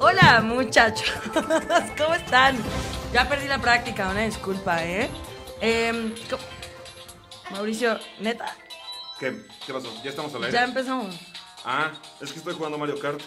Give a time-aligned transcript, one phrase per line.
[0.00, 1.12] Hola, muchachos.
[1.98, 2.56] ¿Cómo están?
[3.12, 5.08] Ya perdí la práctica, una disculpa, ¿eh?
[5.60, 6.14] Em,
[7.50, 8.54] Mauricio, neta,
[9.18, 9.34] ¿Qué?
[9.66, 9.92] ¿Qué pasó?
[10.04, 10.52] ¿Ya estamos al aire?
[10.56, 11.18] ya empezamos.
[11.64, 11.90] Ah,
[12.20, 13.20] es que estoy jugando Mario Kart.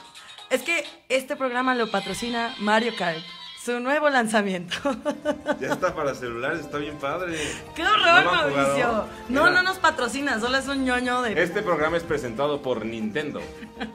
[0.49, 3.19] Es que este programa lo patrocina Mario Kart,
[3.63, 4.77] su nuevo lanzamiento.
[5.59, 7.37] Ya está para celulares, está bien padre.
[7.75, 8.25] ¡Qué ¿No horror?
[8.25, 9.05] Mauricio!
[9.29, 11.41] No, Mira, no nos patrocina, solo es un ñoño de...
[11.41, 13.41] Este programa es presentado por Nintendo.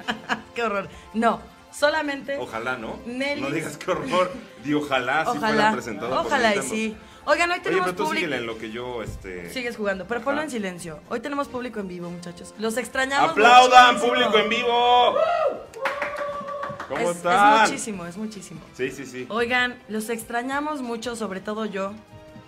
[0.55, 0.89] ¡Qué horror!
[1.15, 1.41] No,
[1.79, 2.37] solamente...
[2.39, 2.99] Ojalá, ¿no?
[3.07, 3.41] Nelly.
[3.41, 4.33] No digas qué horror.
[4.65, 6.97] Di ojalá si fuera Ojalá, presentado por ojalá y sí.
[7.29, 8.33] Oigan, hoy Oye, tenemos pero tú público...
[8.33, 9.51] en lo que yo, este...
[9.53, 11.01] Sigues jugando, pero ponlo en silencio.
[11.09, 12.55] Hoy tenemos público en vivo, muchachos.
[12.59, 13.31] Los extrañamos.
[13.33, 14.13] ¡Aplaudan, muchísimo.
[14.13, 15.17] público en vivo!
[16.89, 17.63] ¿Cómo Es, es están?
[17.63, 18.61] muchísimo, es muchísimo.
[18.75, 19.27] Sí, sí, sí.
[19.29, 21.93] Oigan, los extrañamos mucho, sobre todo yo.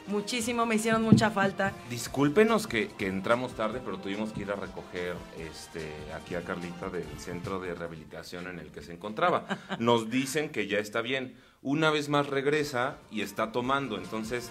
[0.08, 1.72] Muchísimo, me hicieron mucha falta.
[1.90, 6.88] Discúlpenos que, que entramos tarde, pero tuvimos que ir a recoger este, aquí a Carlita
[6.88, 9.46] del centro de rehabilitación en el que se encontraba.
[9.78, 11.36] Nos dicen que ya está bien.
[11.60, 13.98] Una vez más regresa y está tomando.
[13.98, 14.50] Entonces,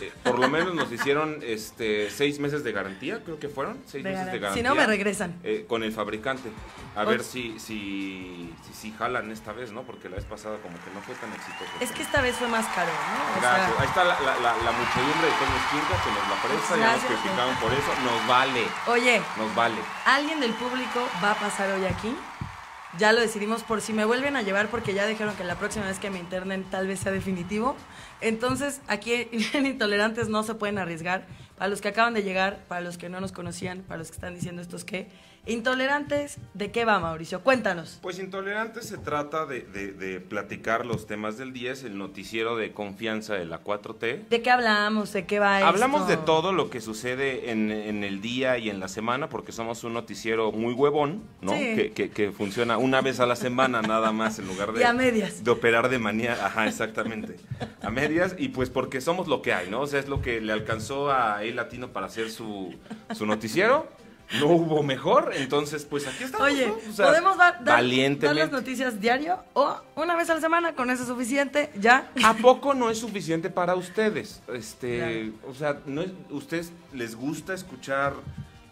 [0.00, 3.78] eh, por lo menos nos hicieron este, seis meses de garantía, creo que fueron.
[3.86, 4.62] Seis De meses de garan- garantía.
[4.62, 5.34] si no, me regresan.
[5.44, 6.50] eh, con el fabricante.
[6.94, 7.10] A Oye.
[7.10, 9.82] ver si, si, si, si jalan esta vez, ¿no?
[9.82, 11.70] Porque la vez pasada como que no fue tan exitoso.
[11.80, 13.36] Es que esta vez fue más caro, ¿no?
[13.38, 16.36] O sea, Ahí está la, la, la, la muchedumbre de Toño Esquinca que nos la
[16.42, 17.90] presta, ya nos criticaron por eso.
[18.04, 19.76] Nos vale, oye, nos vale.
[20.06, 22.14] alguien del público va a pasar hoy aquí.
[22.98, 25.84] Ya lo decidimos por si me vuelven a llevar porque ya dijeron que la próxima
[25.84, 27.76] vez que me internen tal vez sea definitivo.
[28.22, 31.26] Entonces, aquí en Intolerantes no se pueden arriesgar.
[31.58, 34.14] Para los que acaban de llegar, para los que no nos conocían, para los que
[34.14, 35.08] están diciendo estos qué.
[35.46, 37.40] Intolerantes, ¿de qué va, Mauricio?
[37.42, 37.98] Cuéntanos.
[38.02, 42.56] Pues Intolerante se trata de, de, de platicar los temas del día, es el noticiero
[42.56, 44.28] de confianza de la 4T.
[44.28, 45.12] ¿De qué hablamos?
[45.12, 46.10] ¿De qué va Hablamos esto?
[46.10, 49.84] de todo lo que sucede en, en el día y en la semana, porque somos
[49.84, 51.52] un noticiero muy huevón, ¿no?
[51.52, 51.74] Sí.
[51.76, 54.80] Que, que- que funciona una vez a la semana nada más, en lugar de...
[54.80, 55.44] Y a medias.
[55.44, 57.36] De operar de manía, ajá, exactamente.
[57.82, 59.80] A medias, y pues porque somos lo que hay, ¿no?
[59.82, 62.74] O sea, es lo que le alcanzó a El Latino para hacer su,
[63.14, 63.88] su noticiero.
[64.40, 66.48] No hubo mejor, entonces pues aquí estamos.
[66.48, 66.74] Oye, ¿no?
[66.90, 70.74] O sea, ¿podemos dar, dar- las noticias diario o una vez a la semana?
[70.74, 72.10] Con eso es suficiente, ya.
[72.24, 74.42] ¿A poco no es suficiente para ustedes?
[74.52, 75.50] Este, Claro.
[75.50, 78.14] o sea, ¿no es, ¿ustedes les gusta escuchar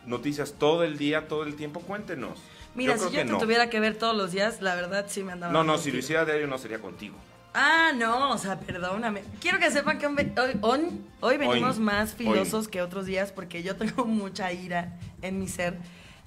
[0.06, 1.80] noticias todo el día, todo el tiempo?
[1.80, 2.38] Cuéntenos.
[2.74, 3.38] Mira, si yo te no.
[3.38, 5.52] tuviera que ver todos los días, la verdad sí me andaba.
[5.52, 7.14] No, no, si lo hiciera diario no sería contigo.
[7.54, 9.22] Ah, no, o sea, perdóname.
[9.40, 11.82] Quiero que sepan que hoy, hoy, venimos Hoy.
[11.84, 15.78] más filosos que otros días porque yo tengo mucha ira en mi ser.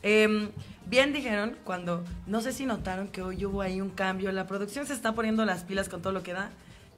[0.03, 0.49] Em,
[0.85, 4.85] bien dijeron cuando, no sé si notaron que hoy hubo ahí un cambio, la producción
[4.87, 6.49] se está poniendo las pilas con todo lo que da.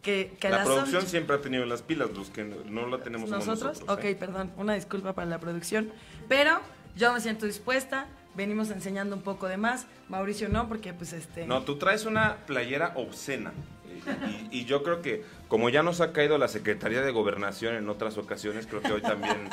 [0.03, 3.79] Que, la producción ocho- siempre ha tenido las pilas, los que no, la tenemos ¿Nosotros?
[3.79, 3.90] nosotros.
[3.97, 4.16] ok, ¿eh?
[4.16, 5.91] perdón, una disculpa para la producción.
[6.29, 6.59] Pero
[6.96, 9.85] yo me siento dispuesta, venimos enseñando un poco de más.
[10.09, 11.45] Mauricio no, porque pues este...
[11.45, 13.51] No, tú traes una playera obscena.
[14.51, 17.90] Y, y- yo creo que, como ya nos ha caído la Secretaría de Gobernación en
[17.90, 19.50] otras ocasiones, creo que hoy también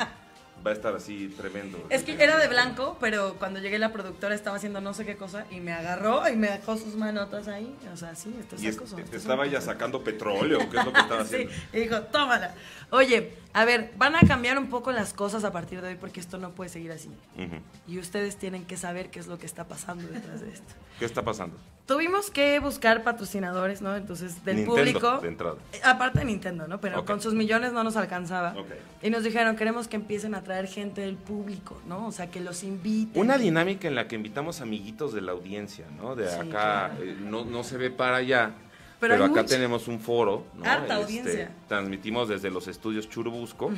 [0.67, 1.83] va a estar así tremendo.
[1.89, 5.15] Es que era de blanco, pero cuando llegué la productora estaba haciendo no sé qué
[5.17, 7.75] cosa y me agarró y me dejó sus manotas ahí.
[7.93, 11.25] O sea, sí, esto es te estaba ya sacando petróleo, ¿qué es lo que estaba
[11.25, 11.53] Sí, haciendo?
[11.73, 12.53] y dijo, tómala.
[12.89, 16.19] Oye, a ver, van a cambiar un poco las cosas a partir de hoy porque
[16.19, 17.09] esto no puede seguir así.
[17.37, 17.55] Ujú.
[17.87, 20.73] Y ustedes tienen que saber qué es lo que está pasando detrás de esto.
[20.99, 21.57] ¿Qué está pasando?
[21.85, 23.95] Tuvimos que buscar patrocinadores, ¿no?
[23.95, 25.17] Entonces, del Nintendo, público.
[25.19, 25.55] de entrada.
[25.71, 26.81] Eh, Aparte de Nintendo, ¿no?
[26.81, 27.07] Pero Ok.
[27.07, 28.53] con sus millones no nos alcanzaba.
[28.57, 28.67] Ok.
[29.03, 32.07] Y nos dijeron, queremos que empiecen a traer gente del público, ¿no?
[32.07, 33.21] O sea, que los inviten.
[33.21, 36.15] Una dinámica en la que invitamos amiguitos de la audiencia, ¿no?
[36.15, 36.47] De Sí, acá,
[36.95, 37.03] claro.
[37.03, 38.53] eh, no, no se ve para allá,
[38.99, 40.61] Pero acá tenemos un foro, ¿no?
[40.63, 41.51] Este, Harta audiencia.
[41.67, 43.69] Transmitimos desde los estudios Churubusco,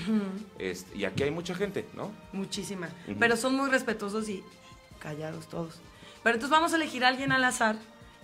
[0.57, 2.11] este, y aquí hay mucha gente, ¿no?
[2.31, 2.87] Muchísima.
[3.19, 4.41] Pero son muy respetuosos y
[4.99, 5.81] callados todos.
[6.23, 7.75] Pero entonces vamos a elegir a alguien al azar,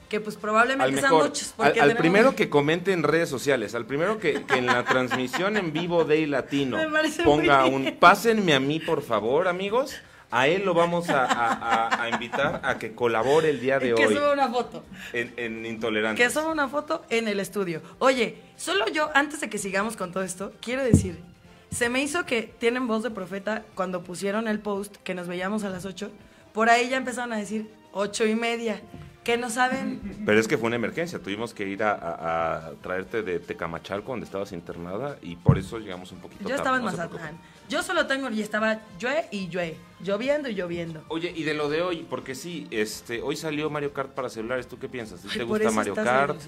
[0.10, 1.50] que pues Al probablemente sean muchos.
[1.50, 4.66] al, porque al tenemos- primero que comente en redes sociales, al primero que, que en
[4.68, 6.78] la transmisión en vivo de Latino
[7.24, 9.96] ponga un pásenme a mí por favor amigos,
[10.32, 11.54] a él lo vamos a, a-
[11.88, 14.84] a- a invitar a que colabore el día de que hoy suba una foto.
[15.14, 16.24] en, en Intolerantes.
[16.28, 17.82] Que suba una foto en el estudio.
[18.00, 21.20] Oye, solo yo, antes de que sigamos con todo esto, quiero decir,
[21.72, 25.64] se me hizo que tienen voz de profeta cuando pusieron el post que nos veíamos
[25.64, 26.12] a las 8.
[26.54, 28.82] Por ahí ya empezaron a decir ocho y media.
[29.26, 30.22] Que no saben.
[30.26, 34.12] Pero es que fue una emergencia, tuvimos que ir a, a- a traerte de Tecamachalco,
[34.12, 36.58] donde estabas internada, y por eso llegamos un poquito Yo tarde.
[36.62, 37.20] estaba en no se Mazatlán.
[37.22, 37.56] preocupen.
[37.68, 39.76] Yo solo tengo y estaba llue y llue.
[40.02, 41.04] Lloviendo y lloviendo.
[41.08, 44.68] Oye, y de lo de hoy, porque sí, este, hoy salió Mario Kart para celulares,
[44.68, 45.22] ¿tú qué piensas?
[45.26, 46.40] Ay, ¿Te por gusta eso Mario estás Kart?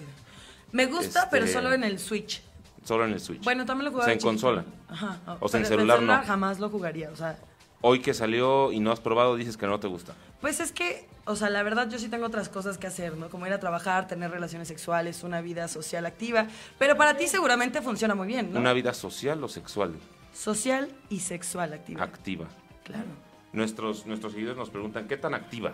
[0.71, 2.43] Me gusta, pero Este- solo en el Switch.
[2.83, 3.43] Solo en el Switch.
[3.43, 4.05] Bueno, también lo O jugaba.
[4.05, 4.29] sea, de en chiquita.
[4.29, 4.65] consola.
[4.87, 5.37] Ajá.
[5.39, 6.23] O sea, en pero celular no.
[6.23, 7.09] jamás lo jugaría.
[7.09, 7.37] O sea,
[7.81, 10.13] Hoy que salió y no has probado, dices que no te gusta.
[10.41, 13.29] Pues es que, o sea, la verdad yo sí tengo otras cosas que hacer, ¿no?
[13.29, 16.47] Como ir a trabajar, tener relaciones sexuales, una vida social activa.
[16.79, 18.59] Pero para ti seguramente funciona muy bien, ¿no?
[18.59, 19.93] ¿Una vida social o sexual?
[20.33, 22.03] Social y sexual activa.
[22.03, 22.45] Activa.
[22.83, 23.05] claro.
[23.53, 25.73] Nuestros, nuestros seguidores nos preguntan, ¿qué tan activa?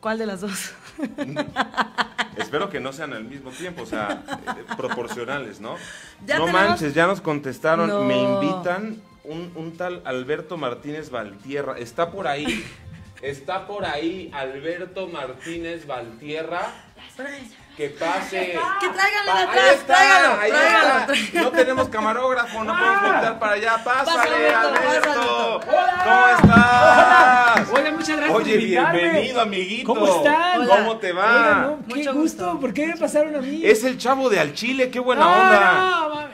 [0.00, 0.72] ¿Cuál de las dos?
[2.36, 4.22] Espero que no sean al mismo tiempo, o sea,
[4.58, 5.74] eh, proporcionales, ¿no?
[6.24, 8.04] Ya no tenemos- manches, ya nos contestaron, No.
[8.04, 11.78] me invitan un, un tal Alberto Martínez Valtierra.
[11.78, 12.64] Está por ahí,
[13.22, 16.62] está por ahí Alberto Martínez Valtierra.
[17.76, 18.58] Que pase.
[18.80, 21.42] Que tráiganlo de ahí atrás, está, tráigalo, ahí tráigalo, está.
[21.42, 23.84] No tenemos camarógrafo, no podemos voltear para allá.
[23.84, 25.60] Pásale, Alberto, Alberto.
[25.60, 27.68] pasa, ¿Cómo estás?
[27.72, 29.94] Hola, muchas gracias Oye, por bienvenido, amiguito.
[29.94, 30.60] ¿Cómo están?
[30.62, 30.76] Hola.
[30.76, 31.54] ¿Cómo te va?
[31.68, 32.44] No, qué Mucho gusto.
[32.46, 32.60] gusto.
[32.60, 33.64] ¿Por qué me pasaron a mí?
[33.64, 36.18] Es el chavo de Al Chile, qué buena Ah, onda.
[36.24, 36.27] no.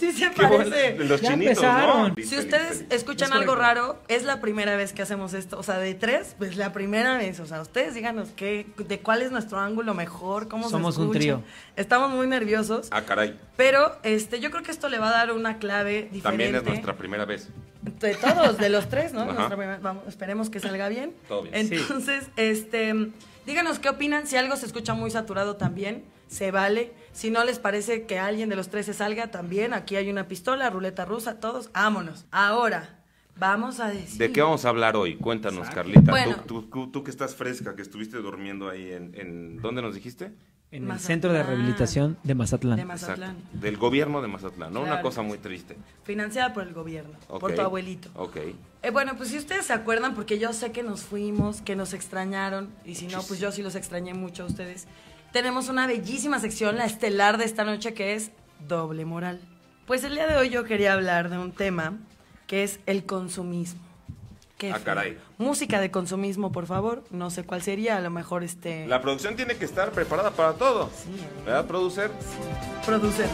[0.00, 0.94] Sí se parece.
[0.94, 2.14] de los Ya chinitos, empezaron.
[2.16, 2.24] ¿no?
[2.24, 5.58] Si ustedes escuchan Es algo raro, es la primera vez que hacemos esto.
[5.58, 7.38] O sea, de tres, pues la primera vez.
[7.40, 11.06] O sea, ustedes díganos qué, de cuál es nuestro ángulo mejor, cómo Somos se un
[11.08, 11.18] escucha.
[11.20, 11.42] trío.
[11.76, 13.38] Estamos muy nerviosos, Ah, caray.
[13.56, 16.22] pero este, yo creo que esto le va a dar una clave diferente.
[16.22, 17.48] También es nuestra primera vez.
[17.82, 19.20] De todos, de los tres, ¿no?
[19.22, 19.32] Ajá.
[19.32, 21.14] Nuestra primera- vamos, esperemos que salga bien.
[21.28, 21.54] Todo bien.
[21.54, 22.94] Entonces, este,
[23.46, 24.26] díganos qué opinan.
[24.26, 26.92] Si algo se escucha muy saturado también, se vale.
[27.12, 29.74] Si no les parece que alguien de los tres se salga, también.
[29.74, 32.24] Aquí hay una pistola, ruleta rusa, todos, vámonos.
[32.30, 33.00] Ahora,
[33.36, 34.18] vamos a decir.
[34.18, 35.16] ¿De qué vamos a hablar hoy?
[35.16, 36.12] Cuéntanos, Carlita.
[36.12, 36.36] Bueno.
[36.46, 39.12] Tú, tú- tú- tú que estás fresca, que estuviste durmiendo ahí en...
[39.14, 40.32] en- ¿Dónde nos dijiste?
[40.72, 41.00] En el.
[41.00, 42.76] Centro de Rehabilitación de Mazatlán.
[42.76, 43.30] De Mazatlán.
[43.36, 43.58] Exacto.
[43.58, 44.82] Del gobierno de Mazatlán, ¿no?
[44.82, 45.76] Una cosa muy triste.
[46.04, 48.08] Financiada por el gobierno, por tu abuelito.
[48.14, 48.36] Ok.
[48.82, 51.92] Eh, bueno, pues si ustedes se acuerdan, porque yo sé que nos fuimos, que nos
[51.92, 54.86] extrañaron, y si no, pues yo sí los extrañé mucho a ustedes.
[55.32, 58.32] Tenemos una bellísima sección, la estelar de esta noche, que es
[58.66, 59.40] doble moral.
[59.86, 61.98] Pues el día de hoy yo quería hablar de un tema
[62.48, 63.89] que es el consumismo.
[64.60, 65.16] Qué Ah, caray.
[65.38, 67.02] Música de consumismo, por favor.
[67.10, 68.86] No sé cuál sería, a lo mejor este...
[68.86, 70.90] La producción tiene que estar preparada para todo.
[70.94, 71.08] Sí,
[71.46, 72.10] ¿Verdad, producer?
[72.84, 73.24] producer.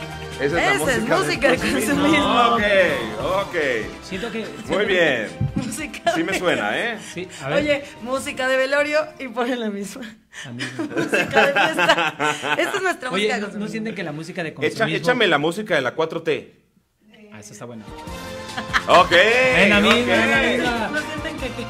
[0.41, 2.53] Esa es la Esa es música, música de consumismo.
[2.53, 2.63] Ok,
[3.43, 3.57] ok.
[4.05, 4.47] Siento que.
[4.69, 5.27] Muy bien.
[5.57, 6.99] Música Sí me de- suena, ¿eh?
[7.13, 7.59] Sí, a ver.
[7.59, 10.03] Oye, música de velorio y ponen la misma.
[10.53, 12.17] música de fiesta.
[12.57, 13.69] Esta es nuestra Oye, música de ¿no, no consumismo.
[13.69, 14.97] sienten que la música de Echa- consumismo...
[14.97, 16.51] échame la música de la 4T.
[17.33, 17.85] Ah, eso está bueno.
[18.89, 19.11] Ok.
[19.11, 20.05] Ven a mí, okay.
[20.05, 20.63] ven.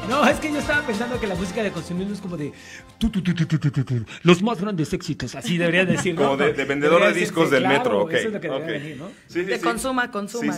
[0.09, 2.53] No, es que yo estaba pensando que la música de consumismo es como de
[2.97, 6.23] tu, tu, tu, los más grandes éxitos, así debería decirlo.
[6.23, 8.11] Como de, de vendedora de discos del metro, ok.
[8.11, 10.55] Que de consuma, consuma.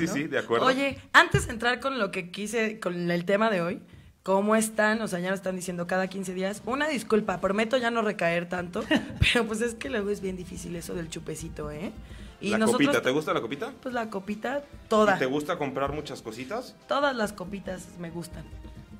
[0.61, 3.81] Oye, antes de entrar con lo que quise, con el tema de hoy,
[4.21, 5.01] ¿Cómo están?
[5.01, 6.61] O sea, ya lo están diciendo cada 15 días.
[6.65, 8.83] Una disculpa, prometo ya no recaer tanto,
[9.19, 11.91] pero pues es que luego es bien difícil eso del chupecito, ¿eh?
[12.41, 13.73] Y la nosotros, copita, ¿te gusta la copita?
[13.81, 15.15] Pues la copita, toda.
[15.15, 16.75] ¿Y ¿Te gusta comprar muchas cositas?
[16.87, 18.45] Todas las copitas me gustan.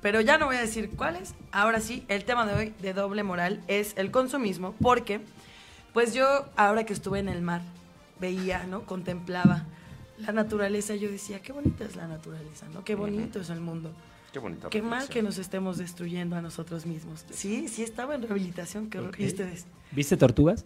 [0.02, 1.34] Pero ya no voy a decir cuáles.
[1.52, 5.20] Ahora sí, el tema de hoy de doble moral es el consumismo, porque
[5.92, 7.62] pues yo ahora que estuve en el mar
[8.18, 8.84] veía, ¿no?
[8.84, 9.64] Contemplaba
[10.18, 12.84] la naturaleza, yo decía, qué bonita es la naturaleza, ¿no?
[12.84, 13.90] Qué bonito es el mundo.
[14.32, 14.68] Qué bonita.
[14.68, 17.24] Qué mal que nos estemos destruyendo a nosotros mismos.
[17.30, 19.10] Sí, sí estaba en rehabilitación, qué horror.
[19.10, 19.20] Ok.
[19.20, 19.66] ¿Y ustedes?
[19.90, 20.64] ¿Viste tortugas?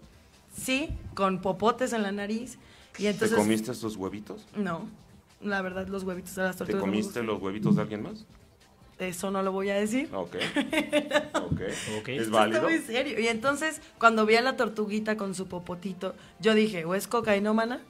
[0.57, 2.59] Sí, con popotes en la nariz.
[2.99, 4.47] Y ¿Te entonces comiste estos huevitos?
[4.57, 4.89] No.
[5.41, 6.83] La verdad, los huevitos de las ¿Te tortugas.
[6.87, 8.25] me comiste los huevitos de alguien más?
[8.99, 10.09] Eso no lo voy a decir.
[10.15, 10.37] Ok.
[11.35, 11.61] Ok.
[11.99, 12.09] Ok.
[12.09, 12.69] ¿Es válido?
[12.69, 13.21] Está muy serio.
[13.21, 17.81] Y entonces, cuando vi a la tortuguita con su popotito, yo dije, ¿o es cocainómana?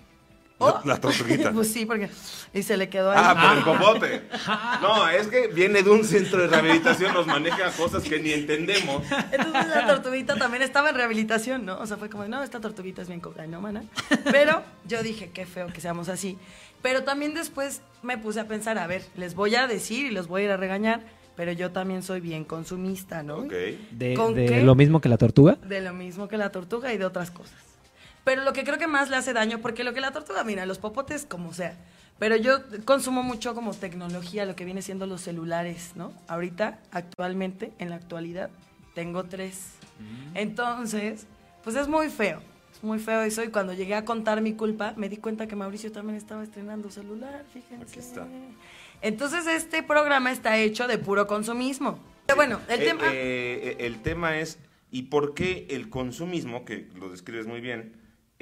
[0.60, 1.52] La- la tortuguita.
[1.52, 2.08] pues sí, porque.
[2.52, 3.18] Y se le quedó ahí.
[3.20, 4.22] Ah, por el popote.
[4.80, 9.02] No, es que viene de un centro de rehabilitación, nos maneja cosas que ni entendemos.
[9.32, 11.78] Entonces la tortuguita también estaba en rehabilitación, ¿no?
[11.78, 13.82] O sea, fue como, no, esta tortuguita es bien cocainómana.
[14.30, 16.38] Pero yo dije, qué feo que seamos así.
[16.82, 20.28] Pero también después me puse a pensar, a ver, les voy a decir y los
[20.28, 21.00] voy a ir a regañar,
[21.34, 23.36] pero yo también soy bien consumista, ¿no?
[23.38, 23.52] Ok.
[23.90, 25.56] ¿De, ¿Con de lo mismo que la tortuga?
[25.66, 27.54] De lo mismo que la tortuga y de otras cosas.
[28.24, 30.64] Pero lo que creo que más le hace daño, porque lo que la tortuga, mira,
[30.66, 31.76] los popotes como sea.
[32.18, 36.12] Pero yo consumo mucho como tecnología, lo que viene siendo los celulares, ¿no?
[36.28, 38.50] Ahorita, actualmente, en la actualidad,
[38.94, 39.72] tengo tres.
[40.34, 41.26] Entonces,
[41.62, 42.40] pues es muy feo.
[42.72, 43.42] Es muy feo eso.
[43.42, 46.90] Y cuando llegué a contar mi culpa, me di cuenta que Mauricio también estaba estrenando
[46.90, 47.84] celular, fíjense.
[47.84, 48.26] Aquí está.
[49.02, 51.98] Entonces, este programa está hecho de puro consumismo.
[52.26, 53.02] Pero bueno, el Eh, tema...
[53.12, 54.58] eh, el tema es,
[54.90, 57.96] ¿y por qué el consumismo, que lo describes muy bien,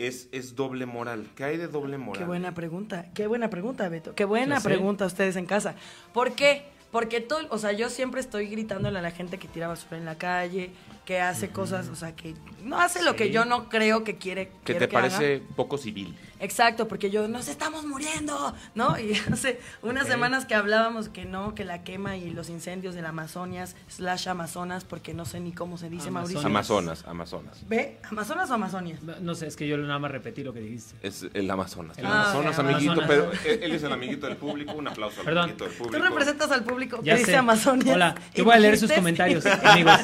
[0.06, 1.28] es, es doble moral?
[1.36, 2.22] ¿Qué hay de doble moral?
[2.22, 4.14] Qué buena pregunta, qué buena pregunta, Beto.
[4.14, 5.74] Qué buena pregunta ustedes en casa.
[6.12, 6.64] ¿Por qué?
[6.90, 10.04] Porque todo, o sea, yo siempre estoy gritándole a la gente que tira basura en
[10.04, 10.70] la calle,
[11.06, 14.52] que hace cosas, o sea, que no hace lo que yo no creo que quiere
[14.62, 16.14] Que te parece poco civil.
[16.42, 18.98] Exacto, porque yo, nos estamos muriendo, ¿no?
[18.98, 23.06] Y hace unas semanas que hablábamos que no, que la quema y los incendios del
[23.06, 26.12] Amazonas, slash Amazonas, porque no sé ni cómo se dice, Amazonas.
[26.42, 26.46] Mauricio.
[26.48, 27.58] Amazonas, Amazonas.
[27.68, 27.98] ¿Ve?
[28.10, 29.00] ¿Amazonas o Amazonias?
[29.02, 30.96] No sé, es que yo nada más repetí lo que dijiste.
[31.06, 31.96] Es el Amazonas.
[31.96, 33.38] El Ah, Amazonas, ok, amiguito, Amazonas.
[33.42, 34.72] pero él, él es el amiguito del público.
[34.72, 35.44] Un aplauso al Perdón.
[35.44, 36.04] amiguito del Tú público.
[36.04, 37.36] representas al público Ya que dice sé.
[37.36, 37.94] Amazonias.
[37.94, 40.00] Hola, yo voy a leer sus comentarios, amigos.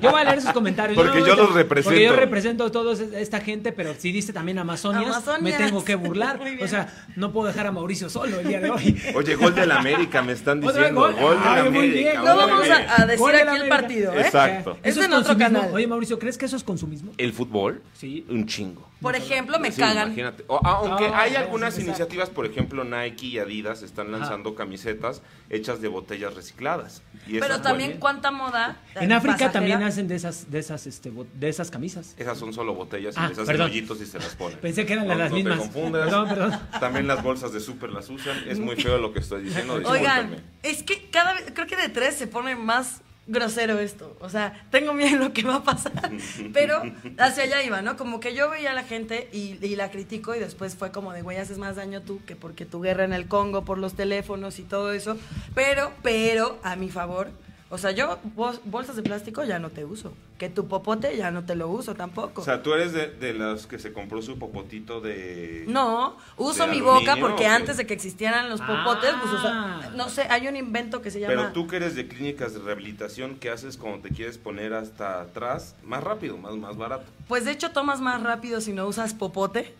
[0.00, 0.96] Yo voy a leer sus comentarios.
[0.96, 1.90] Porque no, yo los represento.
[1.90, 5.42] Porque yo represento a toda esta gente, pero si dice también Amazonias, Amazonias.
[5.42, 6.40] me tengo que burlar.
[6.62, 9.00] O sea, no puedo dejar a Mauricio solo el día de hoy.
[9.14, 11.00] Oye, gol del América, me están diciendo.
[11.00, 11.14] gol.
[11.14, 12.10] Gol del Ay, muy América.
[12.10, 12.16] bien.
[12.24, 12.94] No vamos América.
[12.96, 13.68] a, a decir aquí el América.
[13.76, 14.20] partido, ¿eh?
[14.20, 14.70] Exacto.
[14.70, 15.70] Eso ¿Eso es en otro canal.
[15.72, 17.12] Oye, Mauricio, ¿crees que eso es consumismo?
[17.18, 18.24] El fútbol, Sí.
[18.28, 18.88] un chingo.
[19.00, 20.08] Por ejemplo, me Sí, cagan.
[20.08, 20.44] Imagínate.
[20.46, 21.88] O- aunque Ah, hay algunas exacto.
[21.88, 27.02] iniciativas, por ejemplo, Nike y Adidas están lanzando camisetas hechas de botellas recicladas.
[27.26, 28.76] Y Pero esas, también cuánta moda.
[28.94, 29.52] En África pasajera.
[29.52, 32.14] también hacen de esas, de esas, este, de esas camisas.
[32.16, 33.70] Esas son solo botellas y Ah, les hacen perdón.
[33.70, 34.58] hoyitos y se las ponen.
[34.58, 35.58] Pensé que eran No- las no mismas.
[35.72, 36.28] Confundas.
[36.28, 36.60] Perdón.
[36.80, 38.36] También las bolsas de súper las usan.
[38.48, 39.80] Es muy feo lo que estoy diciendo.
[39.84, 44.16] Oigan, es que cada vez, creo que de tres se pone más grosero esto.
[44.20, 45.92] O sea, tengo miedo de lo que va a pasar.
[46.52, 46.82] Pero
[47.18, 47.96] hacia allá iba, ¿no?
[47.96, 51.12] Como que yo veía a la gente y, y la critico y después fue como
[51.12, 53.94] de, güey, haces más daño tú que porque tu guerra en el Congo por los
[53.94, 55.16] teléfonos y todo eso.
[55.54, 57.30] Pero, pero, a mi favor.
[57.74, 60.12] O sea, yo bol- bolsas de plástico ya no te uso.
[60.36, 62.42] Que tu popote ya no te lo uso tampoco.
[62.42, 65.64] O sea, tú eres de, de las que se compró su popotito de...
[65.68, 69.52] No, uso ¿De mi boca porque antes de que existieran los popotes, pues, o sea,
[69.54, 69.90] Ah.
[69.96, 71.32] no sé, hay un invento que se llama...
[71.34, 75.22] Pero tú que eres de clínicas de rehabilitación, ¿qué haces cuando te quieres poner hasta
[75.22, 75.74] atrás?
[75.82, 77.04] Más rápido, más, más barato.
[77.26, 79.74] Pues de hecho tomas más rápido si no usas popote.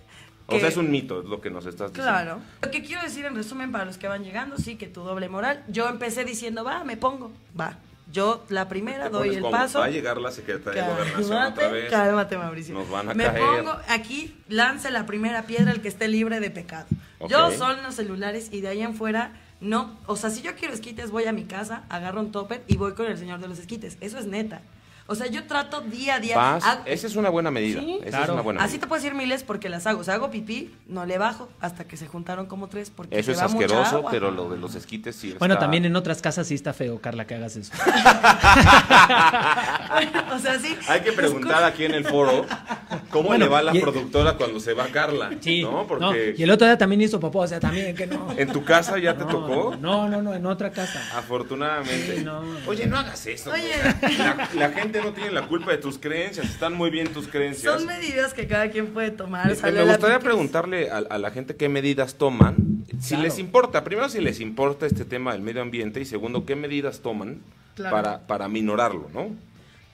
[0.56, 2.11] O sea, es un mito, es lo que nos estás diciendo.
[2.12, 2.40] Claro.
[2.62, 5.28] Lo que quiero decir en resumen para los que van llegando, sí, que tu doble
[5.28, 5.62] moral.
[5.68, 7.78] Yo empecé diciendo, va, me pongo, va.
[8.12, 9.78] Yo la primera doy el como, paso.
[9.78, 11.90] Va a llegar la Secretaría de Gobernación otra Cálmate, vez.
[11.90, 12.75] cálmate, Mauricio.
[12.75, 13.40] Nos van a Me caer.
[13.40, 16.87] pongo aquí, lance la primera piedra el que esté libre de pecado.
[17.28, 17.54] Yo Ok.
[17.54, 21.12] son los celulares y de ahí en fuera no, o sea, si yo quiero esquites
[21.12, 23.97] voy a mi casa, agarro un topper y voy con el señor de los esquites.
[24.00, 24.61] Eso es neta.
[25.06, 26.37] O sea, yo trato día a día.
[26.37, 27.80] Vas, hago- esa es una buena medida.
[27.80, 27.97] Sí.
[27.99, 28.32] Esa es Claro.
[28.35, 28.88] una buena Así te medida.
[28.88, 30.00] puedo decir miles porque las hago.
[30.00, 33.26] O sea, hago pipí, no le bajo hasta que se juntaron como tres porque Eso
[33.26, 34.11] se es va mucha asqueroso, agua.
[34.11, 37.00] pero lo de los esquites sí Bueno, está- también en otras casas sí está feo,
[37.00, 37.73] Carla, que hagas eso.
[40.32, 40.76] o sea, sí.
[40.88, 42.47] Hay que preguntar aquí en el foro
[43.11, 45.30] cómo Bueno, le va a la y- productora cuando se va Carla.
[45.40, 45.62] Sí.
[45.62, 45.73] ¿No?
[45.73, 48.28] no, Porque Y el otro día también hizo popó, o sea, también que no.
[48.37, 49.76] en tu casa ya te tocó.
[49.80, 51.00] No, no, no, en otra casa.
[51.16, 52.16] Afortunadamente.
[52.18, 52.42] Sí, no.
[52.66, 53.50] Oye, no hagas eso.
[53.50, 53.73] Oye.
[54.54, 56.46] la gente no tiene la culpa de tus creencias.
[56.50, 57.72] Están muy bien tus creencias.
[57.78, 59.46] Son medidas que cada quien puede tomar.
[59.46, 62.56] Me- gustaría preguntarle a, a la gente qué medidas toman,
[63.00, 63.22] si Claro.
[63.22, 67.00] les importa, primero si les importa este tema del medio ambiente y segundo qué medidas
[67.00, 67.40] toman
[67.75, 67.96] Claro.
[67.96, 69.28] para, para minorarlo, ¿no?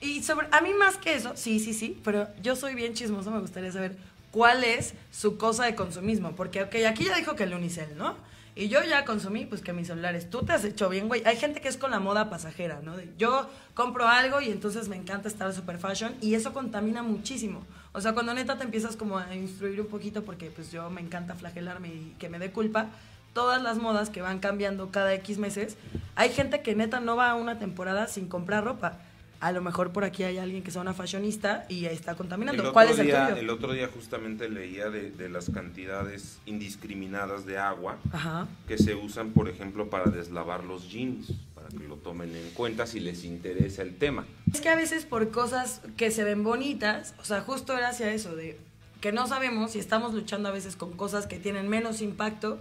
[0.01, 3.31] Y sobre, a mí más que eso, sí, sí, sí, pero yo soy bien chismoso,
[3.31, 3.95] me gustaría saber
[4.31, 6.33] cuál es su cosa de consumismo.
[6.37, 8.15] Porque, ok, aquí ya dijo que el unicel, ¿no?
[8.59, 10.29] Y yo ya consumí, pues que mis celulares.
[10.29, 11.23] Tú te has hecho bien, güey.
[11.25, 12.93] Hay gente que es con la moda pasajera, ¿no?
[13.17, 17.63] Yo compro algo y entonces me encanta estar super fashion y eso contamina muchísimo.
[17.93, 20.99] O sea, cuando neta te empiezas como a instruir un poquito porque pues yo me
[20.99, 22.87] encanta flagelarme y que me dé culpa,
[23.33, 25.77] todas las modas que van cambiando cada X meses,
[26.15, 28.97] hay gente que neta no va a una temporada sin comprar ropa.
[29.41, 32.61] A lo mejor por aquí hay alguien que sea una fashionista y está contaminando.
[32.67, 33.41] El ¿Cuál es el día, tuyo?
[33.41, 38.47] el otro día justamente leía de, de las cantidades indiscriminadas de agua Ajá.
[38.67, 42.85] que se usan, por ejemplo, para deslavar los jeans, para que lo tomen en cuenta
[42.85, 44.25] si les interesa el tema.
[44.53, 48.11] Es que a veces por cosas que se ven bonitas, o sea, justo era hacia
[48.11, 48.59] eso, de
[48.99, 52.59] que no sabemos y estamos luchando a veces con cosas que tienen menos impacto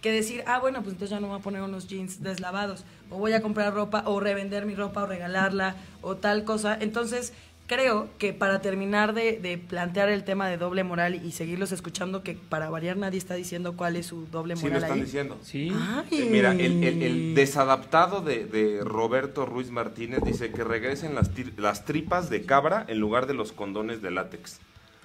[0.00, 3.18] que decir, ah, bueno, pues entonces ya no voy a poner unos jeans deslavados, o
[3.18, 6.76] voy a comprar ropa, o revender mi ropa, o regalarla, o tal cosa.
[6.80, 7.32] Entonces,
[7.66, 12.22] creo que para terminar de, de plantear el tema de doble moral y seguirlos escuchando,
[12.22, 15.04] que para variar nadie está diciendo cuál es su doble Sí lo moral están ahí.
[15.04, 15.38] diciendo.
[15.42, 15.70] Sí.
[15.74, 16.06] Ay.
[16.22, 21.34] Eh, Mira, el, el- el desadaptado de, de Roberto Ruiz Martínez dice que regresen las,
[21.34, 24.60] tir- las tripas de cabra en lugar de los condones de látex.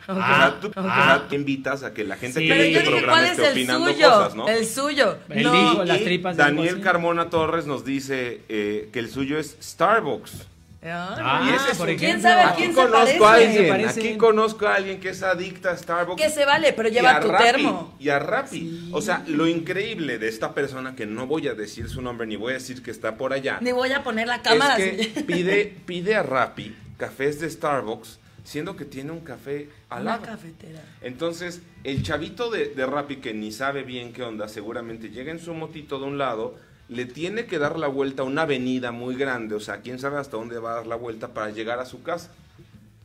[0.07, 0.17] Ok.
[0.17, 2.47] o sea, tú, o sea, tú invitas a que la gente Sí.
[2.47, 4.09] que ve este programa ¿cuál es esté opinando suyo?
[4.09, 4.47] cosas, ¿no?
[4.49, 5.17] El suyo.
[5.29, 5.83] No.
[5.83, 6.81] las tripas Daniel.
[6.81, 10.47] Carmona Torres nos dice eh, que el suyo es Starbucks.
[10.85, 12.07] Ah, y ese es por un- ejemplo.
[12.09, 13.23] ¿Quién sabe a Aquí quién se conozco parece?
[13.25, 14.05] a alguien, parecen.
[14.07, 16.21] aquí conozco a alguien que es adicta a Starbucks.
[16.21, 17.95] Que se vale, pero lleva tu Rappi, termo.
[18.01, 18.89] Y a Rappi.
[18.91, 22.35] O sea, lo increíble de esta persona, que no voy a decir su nombre ni
[22.35, 24.77] voy a decir que está por allá, Ni voy a poner la cámara.
[24.77, 30.03] es que pide, pide a Rappi cafés de Starbucks, siendo que tiene un café al
[30.03, 30.25] Una lado.
[30.25, 30.81] cafetera.
[31.01, 35.39] Entonces, el chavito de, de Rappi que ni sabe bien qué onda, seguramente llega en
[35.39, 36.55] su motito de un lado,
[36.89, 40.17] le tiene que dar la vuelta a una avenida muy grande, o sea, quién sabe
[40.17, 42.31] hasta dónde va a dar la vuelta para llegar a su casa.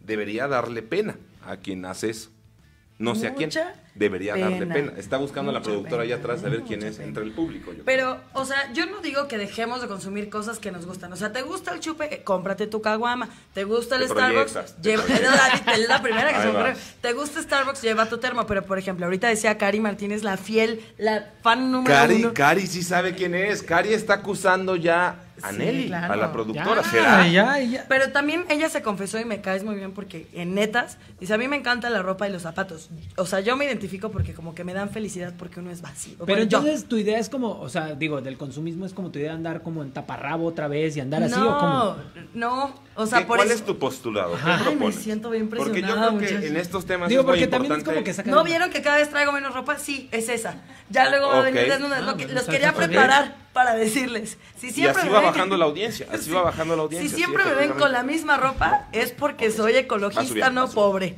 [0.04, 1.16] Debería darle pena
[1.46, 2.30] a quien hace eso.
[2.98, 3.50] No sé a quién.
[3.94, 4.92] Debería darle pena.
[4.96, 7.08] Está buscando a la productora allá atrás a ver mucha quién es pena.
[7.08, 7.72] entre el público.
[7.72, 7.84] yo creo.
[7.84, 11.12] Pero, o sea, yo no digo que dejemos de consumir cosas que nos gustan.
[11.12, 12.12] O sea, ¿te gusta el chupe?
[12.14, 13.28] Eh, cómprate tu caguama.
[13.54, 14.76] ¿Te gusta el Te Starbucks?
[14.82, 15.02] Lleva,
[15.74, 16.74] es la- primera que se ocurre.
[17.00, 17.82] ¿Te gusta Starbucks?
[17.82, 18.46] Lleva tu termo.
[18.46, 22.34] Pero, por ejemplo, ahorita decía Cari Martínez, la fiel, la fan número Cari, uno.
[22.34, 23.62] Cari sí sabe quién es.
[23.62, 26.12] Cari está acusando ya a Sí, Nelly, claro.
[26.12, 26.82] a la productora.
[26.82, 27.26] Ya, ¿Será?
[27.28, 27.86] ya, ya.
[27.88, 31.38] Pero también ella se confesó y me caes muy bien porque en netas dice, a
[31.38, 32.90] mí me encanta la ropa y los zapatos.
[33.16, 36.14] O sea, yo me identifico porque como que me dan felicidad porque uno es vacío.
[36.18, 36.58] Pero Bueno, yo.
[36.58, 39.36] entonces tu idea es como, o sea, digo, del consumismo es como tu idea de
[39.36, 41.96] andar como en taparrabo otra vez y andar así o no, como.
[42.34, 43.58] no, o sea, ¿Qué- por ¿Cuál eso.
[43.58, 44.32] es tu postulado?
[44.34, 44.64] ¿Qué Ajá.
[44.68, 47.46] Ay, me siento bien Porque yo creo que en estos temas Digo, es muy porque
[47.46, 47.94] también es importante.
[48.00, 48.32] como que sacan.
[48.34, 49.78] ¿No vieron que cada vez traigo menos ropa?
[49.78, 50.56] Sí, es esa.
[50.90, 51.68] Ya luego va a venir Ok.
[51.68, 51.96] desnuda.
[51.98, 54.38] Ah, Lo que- bueno, los quería preparar para decirles.
[54.56, 57.08] Si Y siempre bajando la audiencia, así va bajando la audiencia.
[57.10, 61.16] Si siempre me ven con la misma ropa, es porque soy ecologista, subiendo, no pobre.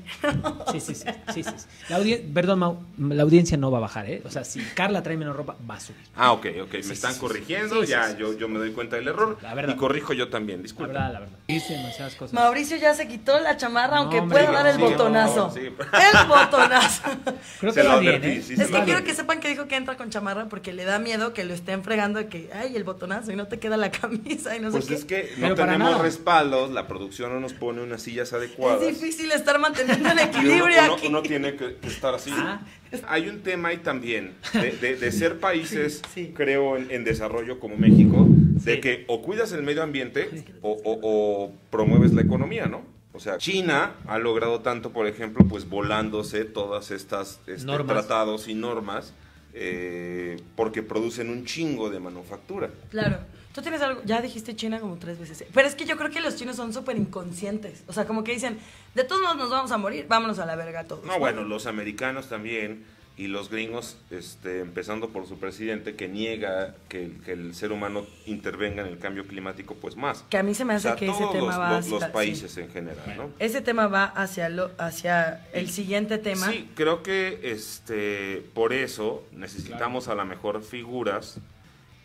[0.72, 1.66] Sí, sí, sí, sí, sí, sí.
[1.88, 1.98] La
[2.34, 4.22] Perdón, Mau, la audiencia no va a bajar, ¿eh?
[4.24, 6.00] O sea, si Carla trae menos ropa, va a subir.
[6.16, 8.72] Ah, ok, ok, me Sí, están corrigiendo, Sí, sí, ya sí, yo, yo me doy
[8.72, 9.74] cuenta del error La verdad.
[9.74, 10.92] y corrijo yo también, La disculpa.
[10.92, 11.38] verdad, la verdad.
[11.48, 12.32] Dice demasiadas cosas.
[12.34, 15.50] Mauricio ya se quitó la chamarra, No, aunque pueda dar el sí, botonazo.
[15.54, 15.60] sí.
[15.60, 17.02] El botonazo.
[17.60, 18.42] Creo Se que lo va bien, ¿eh?
[18.46, 20.98] sí, es que quiero que sepan que dijo que entra con chamarra porque le da
[20.98, 23.90] miedo que lo estén fregando de que, ay, el botonazo y no te queda la
[24.00, 25.22] camisa y no Pues sé es qué.
[25.26, 28.82] que no Pero tenemos respaldos, la producción no nos pone unas sillas adecuadas.
[28.82, 31.06] Es difícil estar manteniendo el uno, equilibrio uno- aquí.
[31.08, 32.30] uno tiene que, estar así.
[32.34, 32.60] Ah.
[33.08, 36.32] Hay un tema ahí también de, de- de ser países, Sí, sí.
[36.34, 38.80] creo, en, en desarrollo como México, de Sí.
[38.80, 40.28] que o cuidas el medio ambiente
[40.62, 42.82] o, o- o promueves la economía, ¿no?
[43.12, 48.54] O sea, China ha logrado tanto, por ejemplo, pues volándose todas estas este, tratados y
[48.54, 49.12] normas
[49.52, 52.70] eh, porque producen un chingo de manufactura.
[52.90, 53.18] Claro.
[53.54, 55.44] Tú tienes algo, ya dijiste China como tres veces.
[55.52, 57.82] Pero es que yo creo que los chinos son súper inconscientes.
[57.88, 58.58] O sea, como que dicen,
[58.94, 61.04] de todos modos nos vamos a morir, vámonos a la verga todos.
[61.04, 62.84] No, bueno, los americanos también
[63.16, 67.70] y los gringos, este, empezando por su presidente, que niega que, el- que el ser
[67.72, 70.24] humano intervenga en el cambio climático, pues más.
[70.30, 71.90] Que a mí se me O hace sea, que ese tema los, va hacia...
[71.90, 72.08] los sí.
[72.12, 73.30] países en general, ¿no?
[73.40, 76.50] Ese tema va hacia, lo, hacia el siguiente tema.
[76.50, 81.40] Sí, creo que este, por eso necesitamos a lo mejor figuras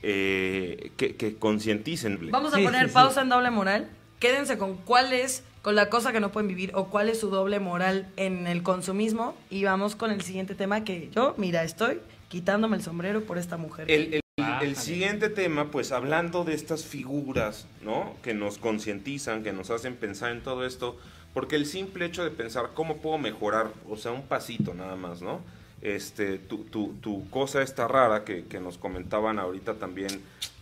[0.07, 2.29] eh, que, que concienticen.
[2.31, 2.93] Vamos a Sí, poner sí, sí.
[2.93, 3.89] pausa en doble moral.
[4.19, 7.29] Quédense con cuál es, con la cosa que no pueden vivir o cuál es su
[7.29, 9.35] doble moral en el consumismo.
[9.49, 13.57] Y vamos con el siguiente tema que yo, mira, estoy quitándome el sombrero por esta
[13.57, 13.89] mujer.
[13.89, 14.67] El, el- Bájale.
[14.67, 18.15] el siguiente tema, pues hablando de estas figuras, ¿no?
[18.21, 20.97] Que nos concientizan, que nos hacen pensar en todo esto,
[21.33, 25.21] porque el simple hecho de pensar cómo puedo mejorar, o sea, un pasito nada más,
[25.21, 25.39] ¿no?
[25.85, 30.09] Este, tu, tu, tu cosa está rara que, que nos comentaban ahorita también,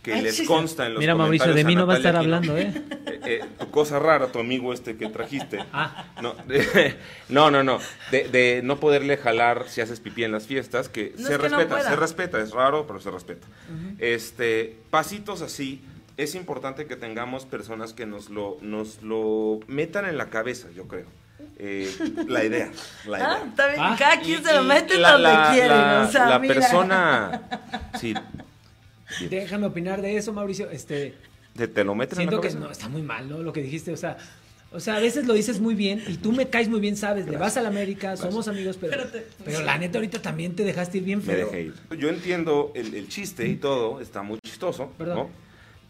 [0.02, 0.44] que Ay, les sí.
[0.44, 2.70] consta en los Mira, Mauricio, de mí no va a estar hablando, ¿eh?
[3.06, 5.60] Eh, eh, tu cosa rara, tu amigo este que trajiste.
[5.72, 6.04] Ah.
[6.20, 6.94] No, de-
[7.30, 7.78] no, no, no.
[8.10, 11.38] De, de no poderle jalar si haces pipí en las fiestas, que No se es
[11.40, 13.46] que no respeta, se respeta, es raro, pero se respeta.
[13.98, 15.80] Este, pasitos así,
[16.18, 20.86] es importante que tengamos personas que nos lo, nos lo metan en la cabeza, yo
[20.86, 21.06] creo.
[21.58, 21.92] Eh,
[22.28, 22.70] la idea,
[23.06, 23.28] la idea.
[23.32, 23.96] Ah, está bien, Ah.
[23.98, 25.68] cada quien Y- se lo mete la- donde la- quiere.
[25.68, 26.54] la- o sea, la mira.
[26.54, 27.42] persona,
[28.00, 28.14] sí,
[29.30, 30.70] Déjame opinar de eso, Mauricio.
[30.70, 31.14] Este,
[31.54, 33.38] te, te lo meten en la siento que no, está muy mal, ¿no?
[33.42, 34.16] Lo que dijiste, o sea,
[34.72, 37.26] o sea, a veces lo dices muy bien y tú me caes muy bien, sabes,
[37.28, 39.26] le vas a la América, somos amigos, pero, Espérate.
[39.44, 41.46] pero la neta ahorita también te dejaste ir bien Me feo.
[41.46, 41.74] dejé ir.
[41.96, 45.16] Yo entiendo el, el chiste y todo, está muy chistoso, Perdón.
[45.16, 45.30] ¿no?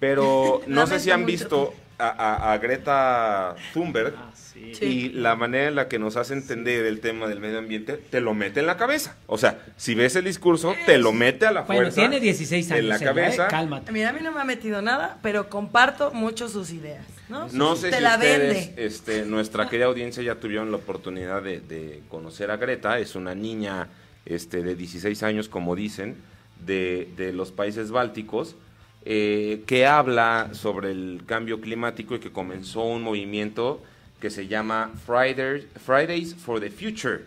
[0.01, 1.33] Pero no sé si han mucho.
[1.33, 4.75] visto a, a- a Greta Thunberg Ah, sí.
[4.75, 4.85] Sí.
[4.85, 8.21] y la manera en la que nos hace entender el tema del medio ambiente, te
[8.21, 9.17] lo mete en la cabeza.
[9.27, 12.01] O sea, si ves el discurso, te lo mete a la Bueno, fuerza.
[12.01, 12.81] tiene 16 años.
[12.81, 13.49] En la ella, ¿eh?
[13.49, 13.93] Cálmate.
[13.93, 17.05] Mira, a mí no me ha metido nada, pero comparto mucho sus ideas.
[17.29, 18.87] No, No sé Te si la ustedes, vende.
[18.87, 22.99] este, nuestra querida audiencia ya tuvieron la oportunidad de, de conocer a Greta.
[22.99, 23.89] Es una niña
[24.27, 26.17] este, de 16 años, como dicen,
[26.65, 28.57] de, de los países bálticos,
[29.05, 33.83] eh, que habla sobre el cambio climático y que comenzó un movimiento
[34.21, 37.25] que se llama Friday- Fridays for the Future.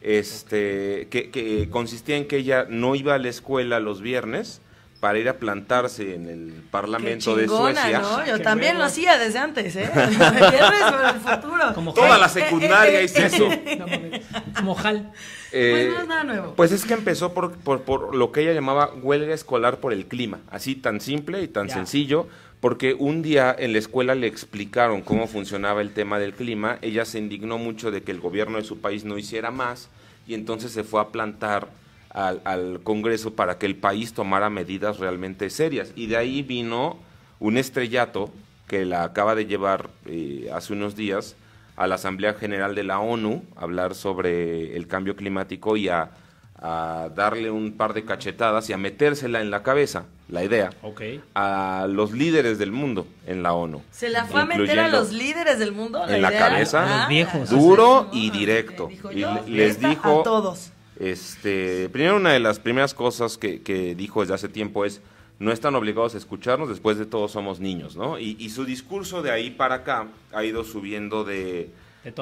[0.00, 4.60] Este, que, que consistía en que ella no iba a la escuela los viernes
[4.98, 7.98] para ir a plantarse en el Qué Parlamento de chingona, Suecia.
[8.00, 8.26] ¿no?
[8.26, 8.80] Yo Qué también huevo.
[8.80, 9.90] lo hacía desde antes, ¿eh?
[9.94, 10.82] Viernes
[11.14, 11.74] el futuro.
[11.74, 13.48] Como Toda la secundaria hice eso.
[13.78, 14.22] No, mames.
[14.56, 15.12] Como Hal.
[15.52, 16.54] Eh, Pues no es nada nuevo.
[16.54, 20.06] Pues es que empezó por, por, por lo que ella llamaba huelga escolar por el
[20.06, 21.74] clima, así tan simple y tan Ya.
[21.74, 22.26] sencillo,
[22.60, 27.04] porque un día en la escuela le explicaron cómo funcionaba el tema del clima, ella
[27.04, 29.88] se indignó mucho de que el gobierno de su país no hiciera más
[30.26, 31.68] y entonces se fue a plantar
[32.10, 35.92] al, al Congreso para que el país tomara medidas realmente serias.
[35.96, 36.98] Y de ahí vino
[37.40, 38.30] un estrellato
[38.68, 41.34] que la acaba de llevar eh, hace unos días
[41.76, 46.10] a la Asamblea General de la ONU a hablar sobre el cambio climático y a,
[46.60, 50.70] a darle un par de cachetadas y a metérsela en la cabeza, la idea,
[51.34, 53.82] a los líderes del mundo en la ONU.
[53.90, 56.06] Se la fue a meter a los líderes del mundo.
[56.08, 57.50] en la cabeza, A los viejos.
[57.50, 58.86] duro sí, y directo.
[58.88, 60.70] dijo, Y les dijo- A todos.
[61.00, 65.00] Este, primero una de las primeras cosas que, que dijo desde hace tiempo es
[65.38, 68.18] no están obligados a escucharnos, después de todo somos niños, ¿no?
[68.18, 71.70] Y, y su discurso de ahí para acá ha ido subiendo de,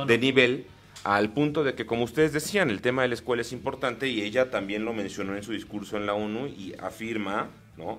[0.06, 0.64] De nivel
[1.04, 4.22] al punto de que, como ustedes decían, el tema de la escuela es importante y
[4.22, 7.98] ella también lo mencionó en su discurso en la ONU y afirma, ¿no?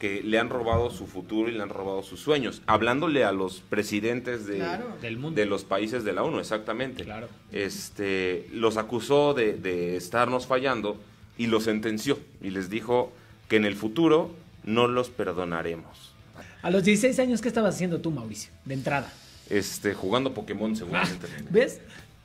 [0.00, 3.60] que le han robado su futuro y le han robado sus sueños, hablándole a los
[3.60, 4.96] presidentes de, Claro.
[5.02, 5.38] Del mundo.
[5.38, 7.04] de los países de la ONU, exactamente.
[7.04, 7.28] Claro.
[7.52, 10.96] Este, los acusó de, de estarnos fallando
[11.36, 13.12] y los sentenció y les dijo
[13.48, 14.30] que en el futuro
[14.64, 16.14] no los perdonaremos.
[16.62, 18.50] A los 16 años, ¿qué estabas haciendo tú, Mauricio?
[18.64, 19.10] De entrada.
[19.48, 21.26] Este, jugando Pokémon Ah, seguramente.
[21.50, 21.80] ¿Ves?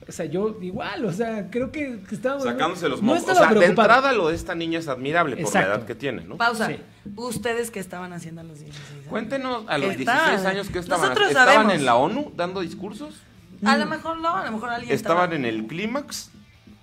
[0.07, 2.43] O sea, yo igual, o sea, creo que que estábamos...
[2.43, 3.23] Sacándose los No mocos.
[3.29, 5.95] O estaba sea, de entrada lo de esta niña es admirable por la edad que
[5.95, 6.37] tiene, ¿no?
[6.37, 6.67] Pausa.
[6.67, 6.77] Sí.
[7.15, 9.05] ¿Ustedes qué estaban haciendo a los 16 años?
[9.09, 10.45] Cuéntenos a los ¿Qué 16 estaban?
[10.47, 11.01] años que estaban.
[11.01, 11.73] Nosotros ¿Estaban sabemos.
[11.73, 13.15] en la ONU dando discursos?
[13.63, 16.29] A lo mejor no, a lo mejor alguien ¿Estaban estaba- en el clímax?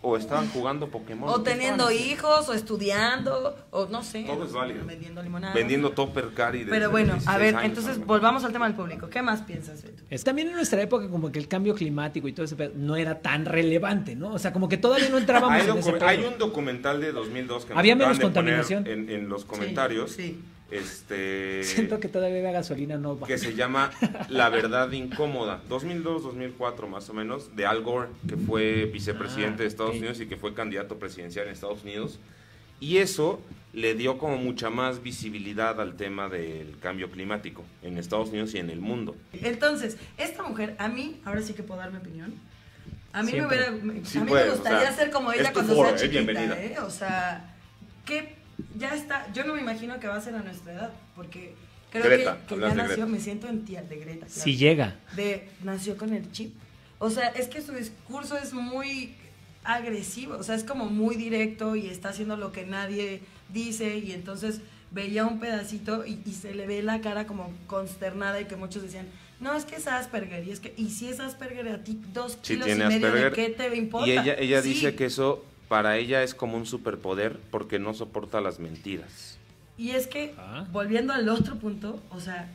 [0.04, 1.30] ¿O estaban jugando Pokémon?
[1.30, 4.24] O ¿Qué teniendo hijos, o estudiando, o no sé.
[4.24, 4.84] Todo es válido.
[4.84, 5.54] Vendiendo limonada.
[5.54, 6.64] Vendiendo Topper Cari.
[6.68, 9.08] Pero bueno, a 16 ver, años, entonces volvamos al tema del público.
[9.08, 10.02] ¿Qué más piensas, Beto?
[10.10, 12.96] Es también en nuestra época como que el cambio climático y todo ese pedo no
[12.96, 14.32] era tan relevante, ¿no?
[14.32, 16.06] O sea, como que todavía no entrábamos Hay, en ese pedo.
[16.06, 18.86] hay un documental de 2002 que nos Había menos contaminación.
[18.88, 20.10] En, en los comentarios.
[20.10, 20.40] Sí,
[20.72, 23.26] Este, Siento que todavía la gasolina no va.
[23.26, 23.90] que se llama
[24.30, 29.66] La verdad incómoda, 2002-2004 más o menos, de Al Gore, que fue vicepresidente Ah, de
[29.66, 29.96] Estados.
[29.96, 32.18] Unidos y que fue candidato presidencial en Estados Unidos.
[32.80, 33.40] Y eso
[33.74, 38.58] le dio como mucha más visibilidad al tema del cambio climático en Estados Unidos y
[38.58, 39.14] en el mundo.
[39.42, 42.34] Entonces, esta mujer, a mí, ahora sí que puedo dar mi opinión.
[43.12, 43.56] A mí, me, Siempre.
[43.58, 45.90] hubiera, me- Sí a mí puedes, me o gustaría sea, ser como ella cuando sea
[45.90, 46.62] eh, chiquita, bienvenida.
[46.62, 46.76] ¿eh?
[46.80, 47.54] O sea,
[48.06, 48.36] que
[48.78, 49.26] ya está.
[49.32, 51.54] Yo no me imagino que va a ser a nuestra edad, porque
[51.90, 53.06] creo Greta, que, ya nació, Greta.
[53.06, 54.26] me siento en tía de Greta.
[54.26, 54.42] claro.
[54.42, 54.96] Si llega.
[55.16, 56.54] de nació con el chip.
[56.98, 59.14] O sea, es que su discurso es muy
[59.64, 64.12] agresivo, o sea, es como muy directo y está haciendo lo que nadie dice y
[64.12, 68.56] entonces veía un pedacito y, y se le ve la cara como consternada y que
[68.56, 69.06] muchos decían,
[69.40, 72.38] no, es que es Asperger y es que, y si es Asperger a ti dos
[72.42, 73.30] Sí kilos y medio Asperger.
[73.30, 74.08] de qué te importa.
[74.08, 74.70] Y ella, ella Sí.
[74.74, 79.38] dice que eso para ella es como un superpoder porque no soporta las mentiras.
[79.78, 80.66] Y es que, Ah.
[80.70, 82.46] volviendo al otro punto, o sea,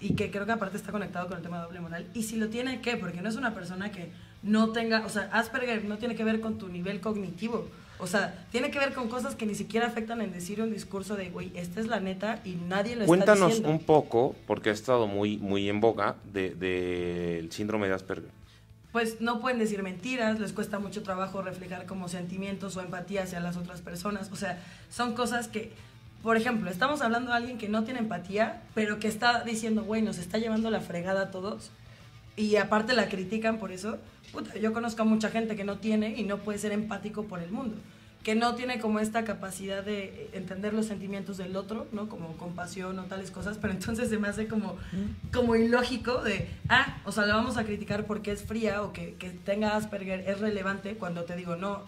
[0.00, 2.36] y que creo que aparte está conectado con el tema de doble moral, y si
[2.36, 2.96] lo tiene, ¿qué?
[2.96, 4.08] Porque no es una persona que
[4.42, 8.46] no tenga, o sea, Asperger no tiene que ver con tu nivel cognitivo, o sea,
[8.50, 11.52] tiene que ver con cosas que ni siquiera afectan en decir un discurso de, güey,
[11.54, 13.68] esta es la neta y nadie lo está Cuéntanos diciendo.
[13.70, 18.30] un poco, porque ha estado muy, muy en boga, del de, el síndrome de Asperger.
[18.92, 23.40] Pues no pueden decir mentiras, les cuesta mucho trabajo reflejar como sentimientos o empatía hacia
[23.40, 24.30] las otras personas.
[24.30, 25.72] O sea, son cosas que,
[26.22, 30.02] por ejemplo, estamos hablando de alguien que no tiene empatía, pero que está diciendo, güey,
[30.02, 31.70] nos está llevando la fregada a todos.
[32.36, 33.98] Y aparte la critican por eso.
[34.30, 37.40] Puta, yo conozco a mucha gente que no tiene y no puede ser empático por
[37.40, 37.76] el mundo.
[38.22, 42.08] Que no tiene como esta capacidad de entender los sentimientos del otro, ¿no?
[42.08, 44.76] Como compasión o tales cosas, pero entonces se me hace como,
[45.32, 49.14] como ilógico de, ah, o sea, la vamos a criticar porque es fría o que,
[49.14, 51.82] que tenga Asperger es relevante cuando te digo, no,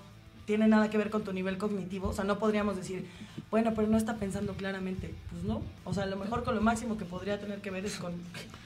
[0.46, 2.08] tiene nada que ver con tu nivel cognitivo.
[2.08, 3.06] O sea, no podríamos decir,
[3.50, 5.14] bueno, pero no está pensando claramente.
[5.30, 5.62] Pues no.
[5.84, 8.12] O sea, a lo mejor con lo máximo que podría tener que ver es con.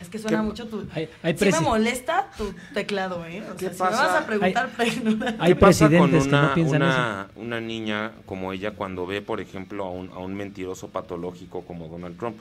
[0.01, 0.87] Es que suena mucho tu.
[0.93, 3.43] Hay- hay sí me molesta tu teclado, ¿eh?
[3.49, 4.03] O ¿Qué sea, si pasa?
[4.03, 5.37] me vas a preguntar, pregunta.
[5.39, 9.07] Hay ¿Qué pasa con presidentes que una, no piensan una, una niña como ella cuando
[9.07, 12.37] ve, por ejemplo, a un, a un mentiroso patológico como Donald Trump?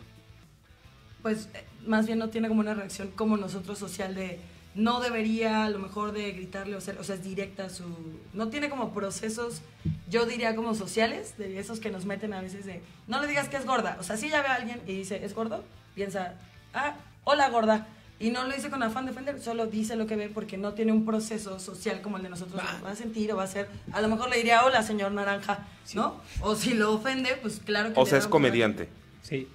[1.22, 4.40] Pues eh, más bien no tiene como una reacción como nosotros social de.
[4.76, 7.84] No debería a lo mejor de gritarle o ser, o sea, es directa su...
[8.34, 9.62] No tiene como procesos,
[10.10, 13.50] yo diría como sociales, de esos que nos meten a veces de, no le digas
[13.50, 13.98] que es gorda.
[14.00, 15.64] O sea, si ya ve a alguien y dice, ¿es gordo?
[15.96, 16.36] Piensa,
[16.74, 17.88] ah, hola gorda.
[18.20, 20.74] Y no lo dice con afán de ofender, solo dice lo que ve porque no
[20.74, 22.62] tiene un proceso social como el de nosotros.
[22.84, 25.68] Va a sentir o va a ser, a lo mejor le diría, hola señor naranja,
[25.94, 26.22] ¿no?
[26.42, 28.00] O si lo ofende, pues claro que...
[28.00, 28.90] O sea, es comediante.
[29.22, 29.48] Sí.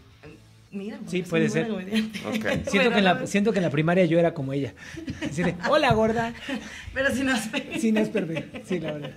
[0.73, 1.67] Mira, Sí, puede ser.
[1.93, 4.75] Siento, Bueno, que en la, siento que en la primaria yo era como ella.
[5.23, 6.33] Así de, hola gorda.
[6.95, 8.63] Pero si no es Sin Asperger.
[8.65, 9.11] Sí, la verdad.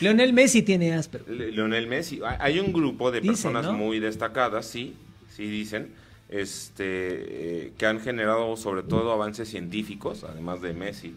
[0.00, 1.34] Leonel Messi tiene Asperger.
[1.34, 2.20] Le- Leonel Messi.
[2.24, 3.72] Hay- Hay un grupo de Dicen, personas ¿no?
[3.72, 4.94] muy destacadas, sí,
[5.34, 5.90] sí dicen,
[6.28, 6.84] este,
[7.66, 11.14] eh, que han generado sobre todo avances científicos, además de Messi.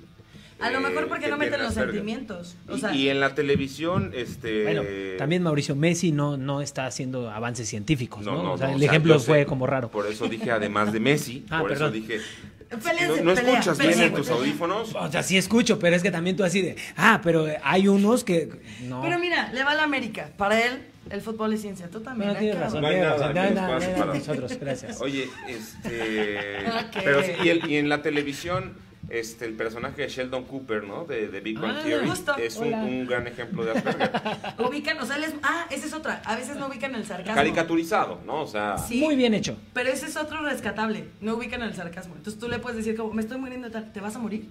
[0.60, 2.56] A lo eh, mejor porque que no meten los sentimientos.
[2.68, 4.64] O Y- sea, y, en la televisión, este...
[4.64, 4.84] Bueno,
[5.18, 8.36] también Mauricio Messi no, no está haciendo avances científicos, ¿no?
[8.36, 9.90] No, no, o sea, no, el o sea, ejemplo sé, fue como raro.
[9.90, 11.88] Por eso dije, además de Messi, Ah, por perdón.
[11.88, 12.20] eso dije...
[12.72, 14.94] ¿No, pelea, escuchas pelea, bien en tus audífonos?
[14.94, 18.24] O sea, sí escucho, pero es que también tú así de, ah, pero hay unos
[18.24, 18.48] que
[18.88, 19.02] no.
[19.02, 20.30] Pero mira, le va a la América.
[20.38, 21.90] Para él, el fútbol es ciencia.
[21.90, 22.38] Tú también.
[22.38, 23.10] Tienes razón, No hay tienes
[23.56, 23.92] nada razón.
[23.94, 25.02] No, no, no, nosotros, gracias.
[25.02, 26.68] Oye, este...
[26.68, 27.04] Ok.
[27.04, 28.74] Pero sí, y, el- y en la televisión,
[29.10, 31.06] este, el personaje de Sheldon Cooper, ¿no?
[31.06, 32.10] De, de Big Bang Ah, Theory,
[32.44, 34.12] es un, un gran ejemplo de Asperger.
[34.60, 36.22] Ubican, o sea, les- ah, esa es otra.
[36.26, 37.36] A veces no ubican el sarcasmo.
[37.36, 38.42] Caricaturizado, ¿no?
[38.42, 38.78] O sea...
[38.78, 39.00] Sí.
[39.00, 39.58] Muy bien hecho.
[39.74, 41.06] Pero ese es otro rescatable.
[41.22, 42.16] No ubican el sarcasmo.
[42.16, 44.48] Entonces tú le puedes decir como, me estoy muriendo de tal, ¿te vas a morir?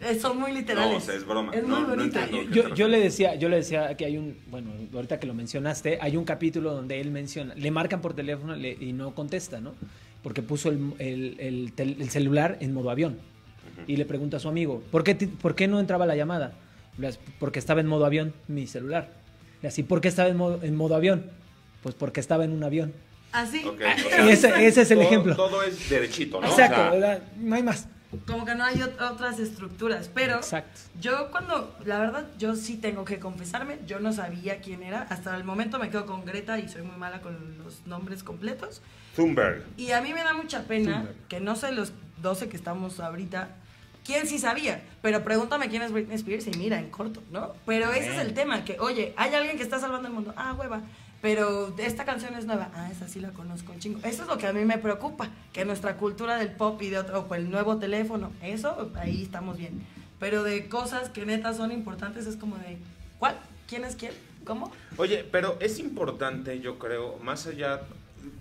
[0.00, 0.92] Eh, son muy literales.
[0.92, 1.52] No, o sea, es broma.
[1.54, 2.42] Es No, muy no entiendo.
[2.50, 5.98] Yo, yo le decía, yo le decía que hay un, bueno, ahorita que lo mencionaste,
[6.00, 9.74] hay un capítulo donde él menciona, le marcan por teléfono le- y no contesta, ¿no?
[10.22, 13.18] Porque puso el, el- el tel- el celular en modo avión.
[13.86, 16.52] Y le pregunta a su amigo, ¿por qué, ¿por qué no entraba la llamada?
[17.38, 19.08] Porque estaba en modo avión mi celular.
[19.62, 21.26] Le hace, ¿por qué estaba en modo, en modo avión?
[21.82, 22.92] Pues porque estaba en un avión.
[23.32, 23.64] Así.
[23.64, 25.36] Ok, Ah, o sea, ese- ese es el todo- ejemplo.
[25.36, 26.48] Todo es derechito, ¿no?
[26.48, 27.22] O Exacto, sea, ¿verdad?
[27.38, 27.86] no hay más.
[28.26, 30.10] Como que no hay ot- otras estructuras.
[30.12, 30.80] Pero Exacto.
[31.00, 35.02] yo cuando, la verdad, yo sí tengo que confesarme, yo no sabía quién era.
[35.02, 38.82] Hasta el momento me quedo con Greta y soy muy mala con los nombres completos.
[39.14, 39.64] Thunberg.
[39.76, 41.16] Y a mí me da mucha pena Thunberg.
[41.28, 43.50] que no sé los 12 que estamos ahorita,
[44.04, 44.82] quién sí sabía.
[45.02, 47.52] Pero pregúntame quién es Britney Spears y mira, en corto, ¿no?
[47.66, 50.32] Pero ese es el tema, que oye, hay alguien que está salvando el mundo.
[50.36, 50.82] Ah, hueva.
[51.22, 52.70] Pero esta canción es nueva.
[52.74, 54.00] Ah, esa sí la conozco un chingo.
[54.02, 55.28] Eso es lo que a mí me preocupa.
[55.52, 59.58] Que nuestra cultura del pop y de otro, o el nuevo teléfono, eso, ahí estamos
[59.58, 59.84] bien.
[60.18, 62.78] Pero de cosas que neta son importantes es como de,
[63.18, 63.36] ¿cuál?
[63.66, 64.12] ¿Quién es quién?
[64.44, 64.72] ¿Cómo?
[64.96, 67.82] Oye, pero es importante, yo creo, más allá,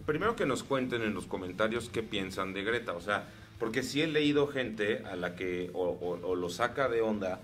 [0.05, 3.27] primero que nos cuenten en los comentarios qué piensan de Greta, o sea,
[3.59, 7.39] porque sí he leído gente a la que o, o- o lo saca de onda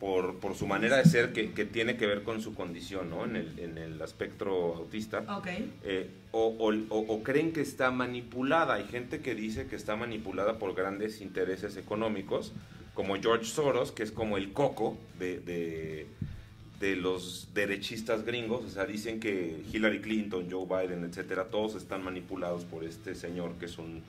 [0.00, 3.24] por, por su manera de ser que, que tiene que ver con su condición, ¿no?
[3.24, 5.24] En el, en el espectro autista.
[5.38, 5.48] Ok.
[5.84, 8.74] Eh, o, o- o- o creen que está manipulada.
[8.74, 12.52] Hay gente que dice que está manipulada por grandes intereses económicos,
[12.94, 16.06] como George Soros, que es como el coco de, de-
[16.78, 18.64] de los derechistas gringos.
[18.66, 23.54] O sea, dicen que Hillary Clinton, Joe Biden, etcétera, todos están manipulados por este señor
[23.58, 24.00] que es un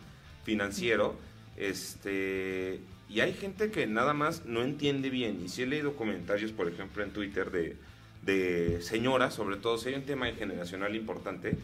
[0.44, 1.16] financiero.
[1.60, 5.42] Este, y hay gente que nada más no entiende bien.
[5.46, 7.76] Y sí he leído comentarios, por ejemplo, en Twitter de,
[8.24, 11.58] de señoras, sobre todo si hay un tema generacional importante,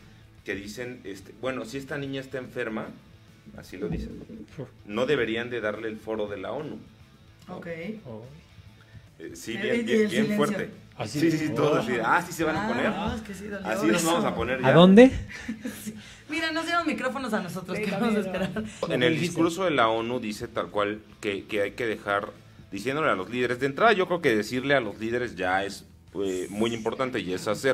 [0.44, 2.88] que dicen, este, bueno, si esta niña está enferma,
[3.58, 4.22] así lo dicen,
[4.86, 6.78] no deberían de darle el foro de la ONU.
[7.48, 7.68] Ok.
[7.68, 10.70] Eh, sí, bien, bien, bien fuerte.
[10.98, 12.90] Así sí, sí, sí, todos así, de, ah, sí se van a Ah, poner.
[12.90, 14.68] no, es que sí dolió así nos vamos a poner ya.
[14.68, 15.12] ¿A dónde?
[16.30, 18.64] Mira, nos dieron micrófonos a nosotros, Sí, que también, vamos a esperar.
[18.94, 22.32] En el discurso de la ONU dice tal cual que, que hay que dejar,
[22.72, 25.86] diciéndole a los líderes, de entrada yo creo que decirle a los líderes ya es
[26.24, 27.74] eh, muy importante y es hacer.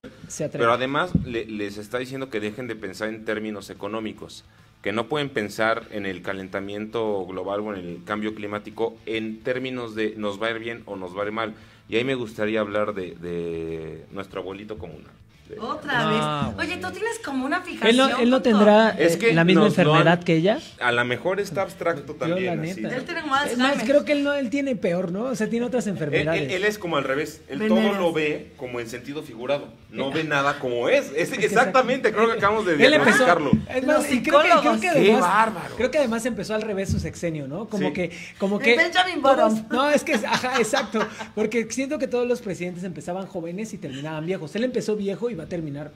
[0.52, 4.44] Pero además le- les está diciendo que dejen de pensar en términos económicos,
[4.82, 9.94] que no pueden pensar en el calentamiento global o en el cambio climático en términos
[9.96, 11.54] de nos va a ir bien o nos va a ir mal.
[11.88, 15.10] Y ahí me gustaría hablar de, de nuestro abuelito comuna.
[15.52, 16.60] De- Otra Ah, vez.
[16.66, 16.88] Oye, bueno.
[16.88, 17.90] tú tienes como una fijación.
[17.90, 20.60] ¿Él no, él no tendrá Es eh, que la misma enfermedad que ella?
[20.80, 22.60] A lo mejor está abstracto Yo, también.
[22.60, 22.84] así.
[22.84, 25.26] Él tiene más Es más, creo que él no, él tiene peor, ¿no?
[25.26, 26.42] O sea, tiene otras Él, enfermedades.
[26.44, 27.92] él- él es como al revés, él Veneras.
[27.92, 31.12] todo lo ve como en sentido figurado, no ve nada como es.
[31.16, 33.26] Es- exactamente, creo que acabamos de Él empezó.
[33.26, 33.52] diagnosticarlo.
[33.70, 35.76] Es más, y creo que, creo que ¡Qué además, bárbaro!
[35.76, 37.68] Creo que además empezó al revés su sexenio, ¿no?
[37.68, 37.94] Como Sí.
[37.94, 38.76] que, como que.
[38.78, 41.06] Benjamin todos- no, es que, ajá, exacto.
[41.36, 44.56] Porque siento que todos los presidentes empezaban jóvenes y terminaban viejos.
[44.56, 45.92] Él empezó viejo y va a terminar.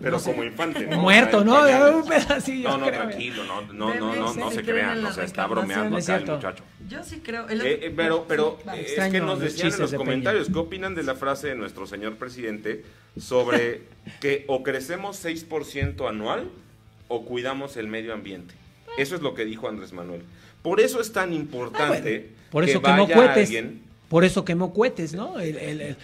[0.00, 0.98] Pero no sé, como infante, ¿no?
[1.00, 1.60] Muerto, ¿no?
[1.98, 3.00] Un pedacillo, No, no, creo.
[3.02, 6.30] tranquilo, no, no, no, no, no se crean, o sea, está bromeando Es acá el
[6.30, 6.64] muchacho.
[6.88, 7.48] Yo sí creo.
[7.48, 10.04] el- Eh, eh, pero, pero eh, es que nos los decían en los de Peña.
[10.10, 12.84] comentarios, ¿qué opinan de la frase de nuestro señor presidente
[13.18, 13.82] sobre
[14.20, 16.48] que o crecemos 6% anual
[17.08, 18.54] o cuidamos el medio ambiente?
[18.98, 20.22] Eso es lo que dijo Andrés Manuel.
[20.62, 23.46] Por eso es tan importante Por eso que vaya cohetes.
[23.48, 25.40] alguien Por eso quemó cohetes, ¿no?
[25.40, 25.96] El- el- el-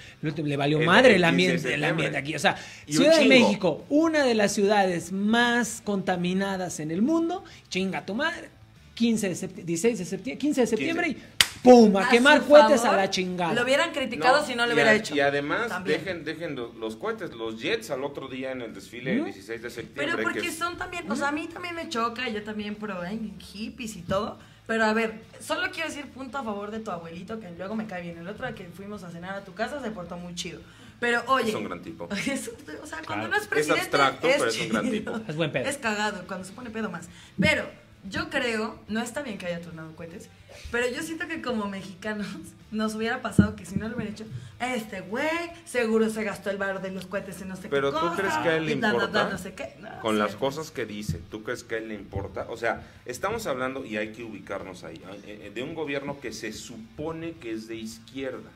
[0.48, 2.34] le valió madre el el, 15 de ambiente, el ambiente aquí.
[2.34, 3.26] O sea, Ciudad de.
[3.26, 8.48] México, una de las ciudades más contaminadas en el mundo, chinga tu madre.
[8.94, 11.16] 15 de septiembre, 16 de septiembre, 15 de septiembre y
[11.62, 11.96] ¡pum!
[11.96, 13.54] A, A quemar cohetes favor, a la chingada.
[13.54, 15.14] Lo hubieran criticado si no lo hubiera a- hecho.
[15.14, 15.98] Y además, También.
[16.04, 19.62] dejen, dejen lo- los cohetes, los jets al otro día en el desfile del 16
[19.62, 20.04] de septiembre.
[20.06, 22.74] Pero que porque es- son también, o sea, a mí también me choca, yo también
[22.74, 24.38] pro en hippies y todo.
[24.66, 27.86] Pero a ver, solo quiero decir punto a favor de tu abuelito, que luego me
[27.86, 28.18] cae bien.
[28.18, 30.60] El otro día que fuimos a cenar a tu casa se portó muy chido.
[31.00, 31.48] Pero oye.
[31.50, 32.08] Es un gran tipo.
[32.26, 32.48] es
[32.82, 33.28] o sea, cuando Claro.
[33.28, 33.80] no es Es presidente.
[33.82, 35.20] abstracto, pero es un gran tipo.
[35.28, 35.68] Es buen pedo.
[35.68, 37.08] Es cagado, cuando se pone pedo más.
[37.40, 37.64] Pero
[38.10, 40.28] Yo creo, no está bien que haya tronado cohetes,
[40.70, 42.26] pero yo siento que como mexicanos
[42.70, 44.24] nos hubiera pasado que si no lo hubiera hecho,
[44.60, 45.28] este güey
[45.64, 48.16] seguro se gastó el bar de los cohetes en no sé Pero qué tú cosa,
[48.16, 49.74] crees que a él le importa no sé qué.
[49.80, 50.18] No, con sí.
[50.18, 52.46] las cosas que dice, ¿tú crees que a él le importa?
[52.48, 56.32] O sea, estamos hablando, y hay que ubicarnos ahí, eh, eh, de un gobierno que
[56.32, 58.50] se supone que es de izquierda.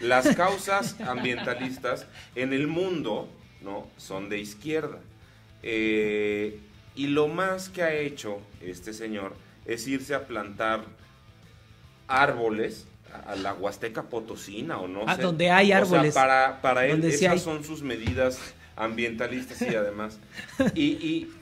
[0.00, 3.28] Las causas ambientalistas en el mundo
[3.62, 3.86] ¿no?
[3.96, 4.98] son de izquierda.
[5.62, 6.58] Eh,
[6.94, 10.84] y lo más que ha hecho este señor es irse a plantar
[12.10, 12.86] árboles
[13.26, 15.22] a la Huasteca Potosina o no Ah, sé.
[15.22, 16.14] donde hay O sea, árboles.
[16.14, 17.38] para, para él esas hay.
[17.38, 18.38] son sus medidas
[18.76, 20.18] ambientalistas y además.
[20.74, 21.32] Y, y-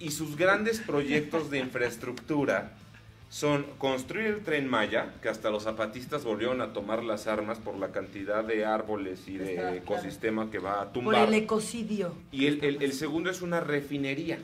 [0.00, 2.72] y sus grandes proyectos de infraestructura
[3.28, 7.76] son construir el tren Maya, que hasta los zapatistas volvieron a tomar las armas por
[7.76, 11.28] la cantidad de árboles y de ecosistema que va a Por tumbar.
[11.28, 12.14] el ecocidio.
[12.32, 14.38] Y el, el- el segundo es una refinería,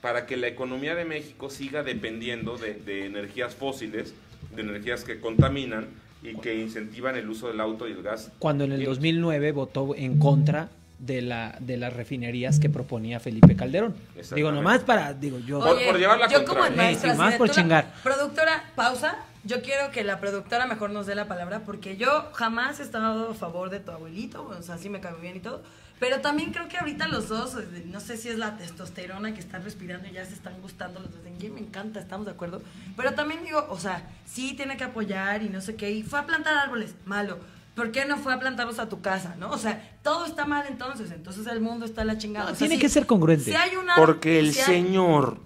[0.00, 4.14] para que la economía de México siga dependiendo de, de energías fósiles,
[4.54, 5.86] de energías que contaminan
[6.22, 8.30] y que incentivan el uso del auto y el gas.
[8.38, 13.20] Cuando en el Y- 2009 votó en contra de, la, de las refinerías que proponía
[13.20, 13.94] Felipe Calderón.
[14.34, 15.60] Digo, nomás para, digo, yo...
[15.60, 17.92] Por- por llevar la yo como maestra, Sí, más por chingar.
[18.02, 19.16] Productora, pausa.
[19.46, 23.30] Yo quiero que la productora mejor nos dé la palabra porque yo jamás he estado
[23.32, 25.60] a favor de tu abuelito, o sea, sí me cae bien y todo.
[26.00, 29.40] Pero también creo que ahorita los dos, eh, no sé si es la testosterona que
[29.40, 31.20] están respirando y ya se están gustando los dos.
[31.24, 32.62] En me encanta, estamos de acuerdo.
[32.96, 35.90] Pero también digo, o sea, sí tiene que apoyar y no sé qué.
[35.92, 37.38] Y fue a plantar árboles, malo.
[37.74, 39.50] ¿Por qué no fue a plantarlos a tu casa, no?
[39.50, 41.10] O sea, todo está mal entonces.
[41.10, 42.46] Entonces el mundo está a la chingada.
[42.46, 43.44] No, O sea, tiene sí, que ser congruente.
[43.44, 45.38] si hay una, Porque el si hay- señor,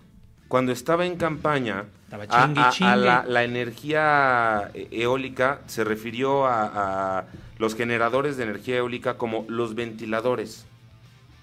[0.47, 2.97] cuando estaba en campaña, Estaba a, chingue, a- a chingue.
[2.97, 7.25] la, la energía e- eólica se refirió a, a
[7.59, 10.67] los generadores de energía eólica como los ventiladores.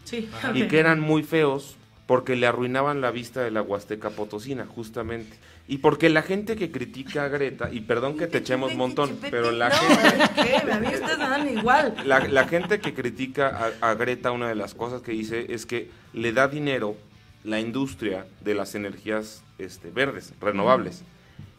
[0.04, 1.76] Sí, y que eran muy feos
[2.06, 5.38] porque le arruinaban la vista de la Huasteca Potosina, justamente.
[5.68, 9.52] Y porque la gente que critica a Greta, y perdón que te echemos montón, pero
[9.52, 10.20] la no, gente...
[10.36, 10.72] ¿qué?
[10.72, 11.96] A mí ustedes me dan igual.
[12.06, 15.66] La, la gente que critica a, a Greta, una de las cosas que dice es
[15.66, 16.96] que le da dinero
[17.44, 21.04] la industria de las energías este, verdes, renovables.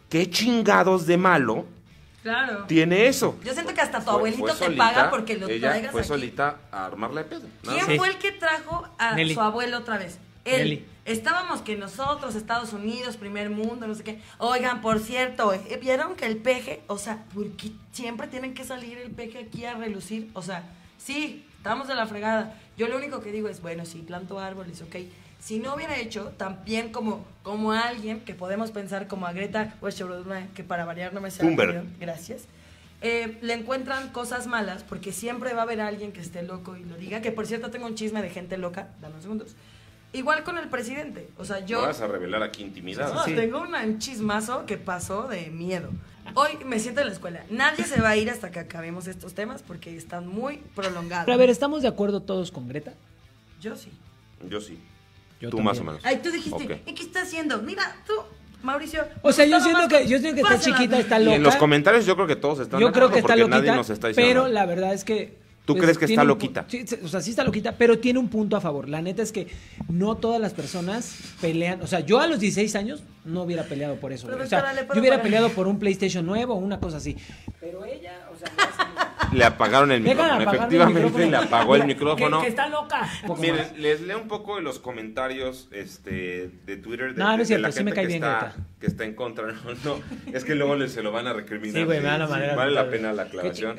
[0.09, 1.67] ¿Qué chingados de malo
[2.27, 2.65] Claro.
[2.67, 3.39] tiene eso?
[3.45, 5.93] Yo siento que hasta tu Fue- abuelito fue te solita, paga porque lo ella traigas
[5.93, 6.09] fue aquí.
[6.09, 7.43] solita a armarla de pedo.
[7.63, 9.35] ¿Quién fue el que trajo a Nelly.
[9.35, 10.19] su abuelo otra vez?
[10.45, 10.59] Él.
[10.65, 10.87] Nelly.
[11.05, 14.21] Estábamos que nosotros, Estados Unidos, primer mundo, no sé qué.
[14.39, 18.65] Oigan, por cierto, eh, ¿vieron que el peje, o sea, ¿por qué siempre tienen que
[18.65, 20.29] salir el peje aquí a relucir?
[20.35, 20.65] O sea,
[20.99, 22.59] sí, estamos de la fregada.
[22.77, 24.97] Yo lo único que digo es, bueno, sí, planto árboles, ok.
[25.47, 30.49] Si no hubiera hecho, también como, como alguien que podemos pensar como a Greta Westerberg,
[30.55, 31.55] que para variar no me sale
[32.01, 32.43] gracias,
[33.01, 36.83] eh, le encuentran cosas malas porque siempre va a haber alguien que esté loco y
[36.85, 37.21] lo diga.
[37.21, 39.55] Que por cierto tengo un chisme de gente loca, dame unos segundos.
[40.13, 41.29] Igual con el presidente.
[41.39, 43.15] O sea, yo No vas a revelar aquí intimidad.
[43.15, 43.35] no, Sí.
[43.37, 45.91] tengo una- un chismazo que pasó de miedo.
[46.35, 47.45] Hoy me siento en la escuela.
[47.51, 51.27] Nadie se va a ir hasta que acabemos estos temas porque están muy prolongados.
[51.27, 52.95] Pero a ver, ¿estamos de acuerdo todos con Greta?
[53.61, 53.93] Yo sí.
[54.49, 54.77] Yo sí.
[55.41, 55.65] Yo Tú también.
[55.65, 56.01] más o menos.
[56.05, 56.83] Ay, tú dijiste.
[56.87, 57.61] ¿y qué está haciendo?
[57.63, 58.15] Mira, tú,
[58.63, 59.05] Mauricio.
[59.23, 60.77] O sea, yo siento que, yo siento que está Pásala.
[60.77, 61.37] chiquita, está Y loca.
[61.37, 63.77] en los comentarios yo creo que todos están Yo creo que está porque nadie loquita,
[63.77, 64.55] nos está diciendo pero nada.
[64.55, 65.35] la verdad es que...
[65.37, 66.65] pues, ¿Tú crees que está loquita?
[66.69, 68.89] sí, o sea, sí está loquita, pero tiene un punto a favor.
[68.89, 69.49] La neta es que
[69.89, 71.83] no todas las personas pelean.
[71.83, 74.27] O sea, yo a los 16 años no hubiera peleado por eso.
[74.29, 74.41] güey.
[74.41, 76.97] O sea, Profesora, ¿le puedo yo hubiera peleado por un PlayStation nuevo o una cosa
[76.99, 77.17] así.
[77.61, 80.37] Pero ella, o sea, Le apagaron el micrófono.
[80.37, 81.31] el Efectivamente micrófono.
[81.31, 82.41] le apagó el micrófono.
[82.41, 83.09] Que, está loca.
[83.39, 87.39] Miren, les leo un poco de los comentarios este, de Twitter de, No, no es
[87.41, 89.47] de cierto, la sí gente me cae que, bien está, que está en contra.
[89.53, 90.01] No, no,
[90.33, 91.77] es que luego les, se lo van a recriminar.
[91.77, 92.55] Sí, güey, me da la manera.
[92.55, 93.77] Vale la pena la aclaración.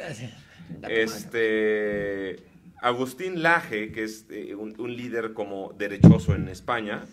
[0.90, 2.44] Este,
[2.82, 7.06] Agustín Laje, que es eh, un, un líder como derechoso en España,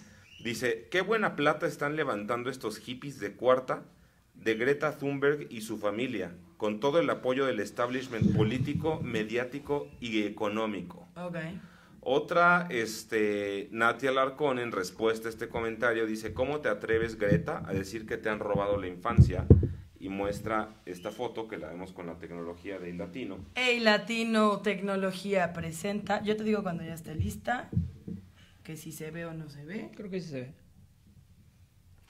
[0.43, 3.85] dice, qué buena plata están levantando estos hippies de cuarta
[4.35, 10.23] de Greta Thunberg y su familia, con todo el apoyo del establishment político, mediático y
[10.25, 11.09] económico.
[11.17, 11.37] Ok.
[12.07, 17.73] Otra, este, Natia Larcón, en respuesta a este comentario, dice, ¿cómo te atreves, Greta, a
[17.73, 19.47] decir que te han robado la infancia?
[19.99, 23.39] Y muestra esta foto que la vemos con la tecnología de Latino.
[23.55, 26.23] Hey Latino Tecnología presenta.
[26.23, 27.71] Yo te digo cuando ya esté lista.
[28.63, 29.91] Que si se ve o no se ve.
[29.97, 30.64] Creo que sí se ve.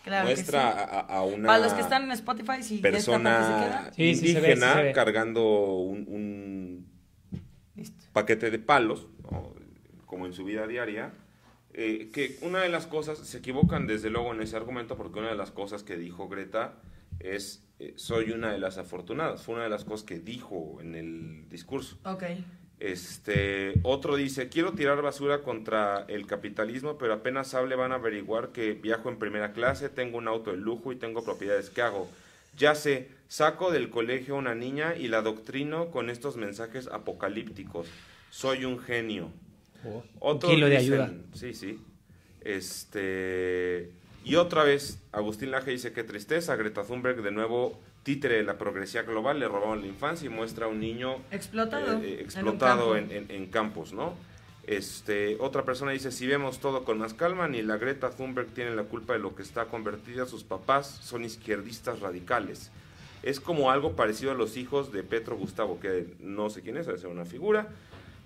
[0.04, 0.78] Claro muestra que sí.
[0.78, 3.92] a, a una Para los que están en Spotify, si se persona queda.
[3.92, 4.92] Sí, sí se ve, indígena sí se ve.
[4.92, 5.42] cargando
[5.78, 6.92] un, un
[7.74, 8.06] Listo.
[8.12, 9.54] paquete de palos, ¿no?
[10.06, 11.12] como en su vida diaria.
[11.72, 15.30] eh, que una de las cosas, se equivocan desde luego en ese argumento, porque una
[15.30, 16.80] de las cosas que dijo Greta
[17.18, 20.94] es, eh, soy una de las afortunadas, fue una de las cosas que dijo en
[20.94, 21.98] el discurso.
[22.04, 22.24] Ok.
[22.84, 28.50] Este, otro dice, quiero tirar basura contra el capitalismo, pero apenas hable van a averiguar
[28.50, 31.70] que viajo en primera clase, tengo un auto de lujo y tengo propiedades.
[31.70, 32.10] ¿Qué hago?
[32.58, 37.86] Ya sé, saco del colegio a una niña y la doctrino con estos mensajes apocalípticos.
[38.28, 39.30] Soy un genio.
[40.20, 41.12] Oh, un kilo de dicen- ayuda.
[41.32, 41.78] Sí, sí.
[42.42, 43.90] Este.
[44.24, 46.54] Y otra vez, Agustín Laje dice: Qué tristeza.
[46.56, 50.66] Greta Thunberg, de nuevo, títere de la progresía global, le robaron la infancia y muestra
[50.66, 51.98] a un niño Explotado.
[51.98, 52.96] eh, eh, en un explotado campo.
[52.96, 54.14] en, en- en campos, ¿no?
[54.66, 58.74] Este, otra persona dice, si vemos todo con más calma, ni la Greta Thunberg tiene
[58.74, 62.70] la culpa de lo que está convertida, sus papás son izquierdistas radicales.
[63.22, 66.86] Es como algo parecido a los hijos de Petro Gustavo, que no sé quién es,
[66.86, 67.68] debe ser una figura.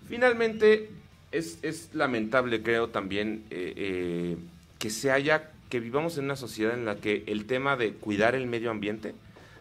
[0.09, 0.91] Finalmente,
[1.33, 4.37] es, es lamentable, creo también, eh, eh,
[4.79, 8.35] que se haya, que vivamos en una sociedad en la que el tema de cuidar
[8.35, 9.15] el medio ambiente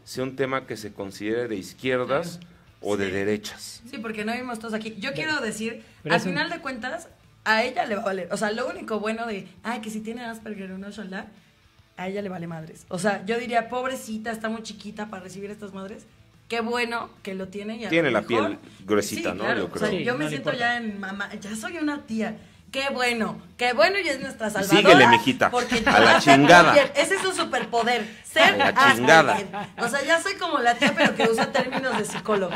[0.08, 2.40] sea un tema que se considere de izquierdas
[2.82, 3.12] o de Sí.
[3.12, 3.82] derechas.
[3.92, 4.96] Sí, porque no vimos todos aquí.
[5.00, 7.10] Yo quiero decir, pero al es un- final de cuentas,
[7.44, 8.30] a ella le va a valer.
[8.32, 11.28] O sea, lo único bueno de, ay, que si tiene Asperger o no, shalá,
[11.98, 12.86] a ella le vale madres.
[12.88, 16.06] O sea, yo diría, pobrecita, está muy chiquita para recibir estas madres.
[16.48, 17.76] Qué bueno que lo tiene.
[17.76, 19.44] Y a Tiene lo la mejor- piel gruesita, Sí, ¿no?
[19.44, 19.60] claro.
[19.60, 20.00] Yo O sea, creo.
[20.00, 20.60] Sí, yo no me siento importa.
[20.60, 21.30] ya en mamá.
[21.36, 22.38] Ya soy una tía.
[22.78, 24.80] Qué bueno, qué bueno y es nuestra salvadora.
[24.80, 26.76] Síguele, mijita, Porque a la chingada.
[26.96, 28.96] Ese es su superpoder, ser A la Asperger.
[28.98, 29.70] chingada.
[29.80, 32.54] O sea, ya soy como la tía, pero que usa términos de psicólogo.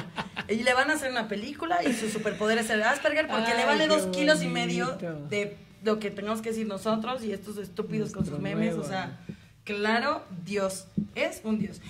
[0.47, 3.65] Y le van a hacer una película y su superpoder es ser Asperger porque le
[3.65, 4.95] vale dos kilos y medio
[5.27, 8.75] de lo que tengamos que decir nosotros y estos estúpidos con sus memes.
[8.75, 8.81] nuevo.
[8.83, 9.17] O sea,
[9.63, 11.81] claro, Dios es un Dios.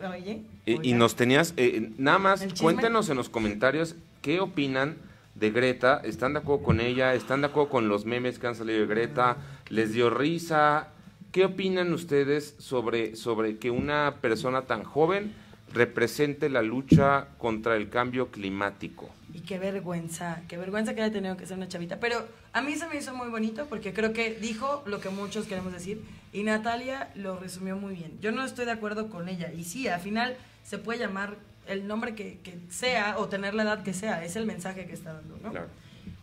[0.00, 0.42] Ah, Oye.
[0.64, 4.96] Y, nos tenías, eh, nada más, cuéntenos en los comentarios qué opinan
[5.34, 6.00] de Greta.
[6.04, 7.14] ¿Están de acuerdo con ella?
[7.14, 9.36] ¿Están de acuerdo con los memes que han salido de Greta?
[9.68, 10.88] ¿Les dio risa?
[11.32, 15.34] ¿Qué opinan ustedes sobre, sobre que una persona tan joven
[15.72, 19.10] represente la lucha contra el cambio climático?
[19.32, 21.98] Y qué vergüenza, qué vergüenza que haya tenido que ser una chavita.
[21.98, 25.46] Pero a mí se me hizo muy bonito porque creo que dijo lo que muchos
[25.46, 28.16] queremos decir y Natalia lo resumió muy bien.
[28.20, 31.36] Yo no estoy de acuerdo con ella y sí, al final se puede llamar
[31.66, 34.92] el nombre que, que sea o tener la edad que sea, es el mensaje que
[34.92, 35.50] está dando, ¿no?
[35.50, 35.68] Claro.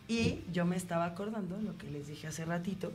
[0.08, 2.92] Y yo me estaba acordando lo que les dije hace ratito.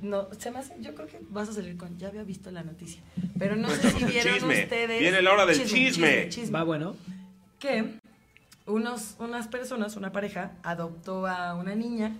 [0.00, 2.62] No, se me hace, yo creo que vas a salir con, ya había visto la
[2.62, 3.02] noticia,
[3.38, 5.00] pero no sé si vieron Chisme, ustedes.
[5.00, 6.30] viene la hora del chisme.
[6.54, 6.96] Va bueno.
[7.58, 7.84] Que
[8.64, 12.16] unos, unas personas, una pareja, adoptó a una niña,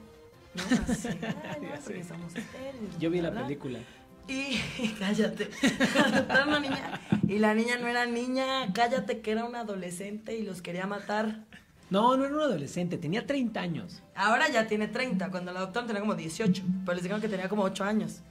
[0.55, 0.63] ¿no?
[0.93, 3.45] Así, "Ay, no, porque somos estériles, Yo vi la bla".
[3.45, 3.79] película.
[4.29, 4.59] Y
[4.99, 5.51] cállate,
[6.05, 10.37] adoptaron a una niña y la niña no era niña, cállate que era una adolescente
[10.37, 11.45] y los quería matar.
[11.89, 14.03] No, no era un adolescente, tenía 30 años.
[14.17, 17.49] Ahora ya tiene 30, cuando la adoptaron tenía como 18, pero les dijeron que tenía
[17.49, 18.23] como 8 años.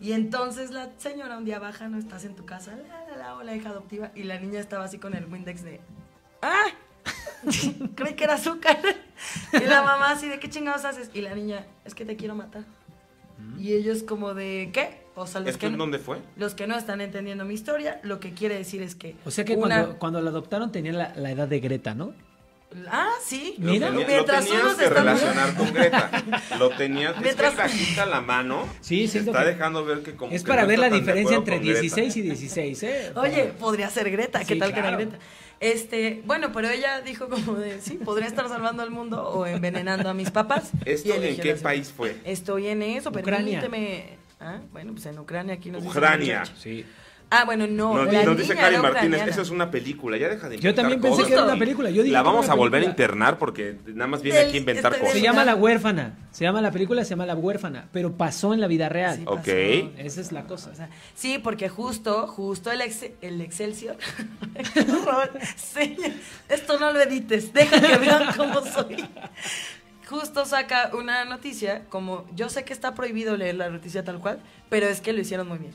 [0.00, 3.36] Y entonces la señora un día baja, no estás en tu casa, la, la, la,
[3.36, 5.80] hola hija adoptiva, y la niña estaba así con el Windex de,
[6.40, 6.68] ¡ah!
[7.94, 8.78] Creí que era azúcar.
[9.52, 11.10] Y la mamá así de, ¿qué chingados haces?
[11.14, 12.64] Y la niña, es que te quiero matar.
[13.58, 15.02] Y ellos como de, ¿qué?
[15.14, 16.18] O sea, los ¿Esto que, en no, dónde fue?
[16.36, 19.14] los que no están entendiendo mi historia, lo que quiere decir es que...
[19.24, 22.14] O sea que una- cuando, cuando la adoptaron tenía la, la edad de Greta, ¿no?
[22.88, 23.54] Ah, sí.
[23.58, 23.90] Mira.
[23.90, 26.10] lo, tenía- Mientras lo tenías que relacionar con Greta.
[26.58, 28.66] Lo tenías, Mientras- es que bajita la mano.
[28.80, 30.88] Sí, se siento está que- dejando ver que como Es que para no ver la
[30.88, 31.80] diferencia entre con Greta.
[31.82, 33.12] 16 y 16, ¿eh?
[33.16, 35.04] Oye, podría ser Greta, ¿qué Sí, tal que era claro.
[35.10, 35.18] Greta?
[35.62, 40.08] Este, bueno, pero ella dijo como de, sí, podría estar salvando al mundo o envenenando
[40.10, 40.72] a mis papás.
[40.84, 42.16] ¿Esto en qué país fue?
[42.24, 43.60] Estoy en eso, Ucrania.
[43.60, 44.18] permíteme.
[44.40, 46.42] Ah, bueno, pues en Ucrania aquí nos Ucrania.
[46.58, 46.84] Sí.
[47.34, 47.94] Ah, bueno, no.
[48.04, 50.82] Nos, la nos dice Cari Martínez, eso es una película, ya deja de Yo inventar
[50.82, 51.28] también pensé cosas.
[51.28, 51.88] que era una película.
[51.90, 54.92] Yo dije la vamos a volver a internar porque nada más viene aquí a inventar
[54.92, 55.14] este, cosas.
[55.16, 56.18] Se llama La Huérfana.
[56.30, 57.88] Se llama la película, se llama La Huérfana.
[57.90, 59.16] Pero pasó en la vida real.
[59.16, 59.38] Sí, Ok.
[59.38, 59.92] pasó.
[59.96, 60.70] Esa es la cosa.
[60.70, 63.96] O sea, sí, porque justo, justo el, ex, el Excelsior.
[65.56, 65.96] Sí,
[66.48, 69.04] esto no lo edites, deja que vean cómo soy.
[70.06, 74.40] Justo saca una noticia, como yo sé que está prohibido leer la noticia tal cual,
[74.68, 75.72] pero es que lo hicieron muy bien.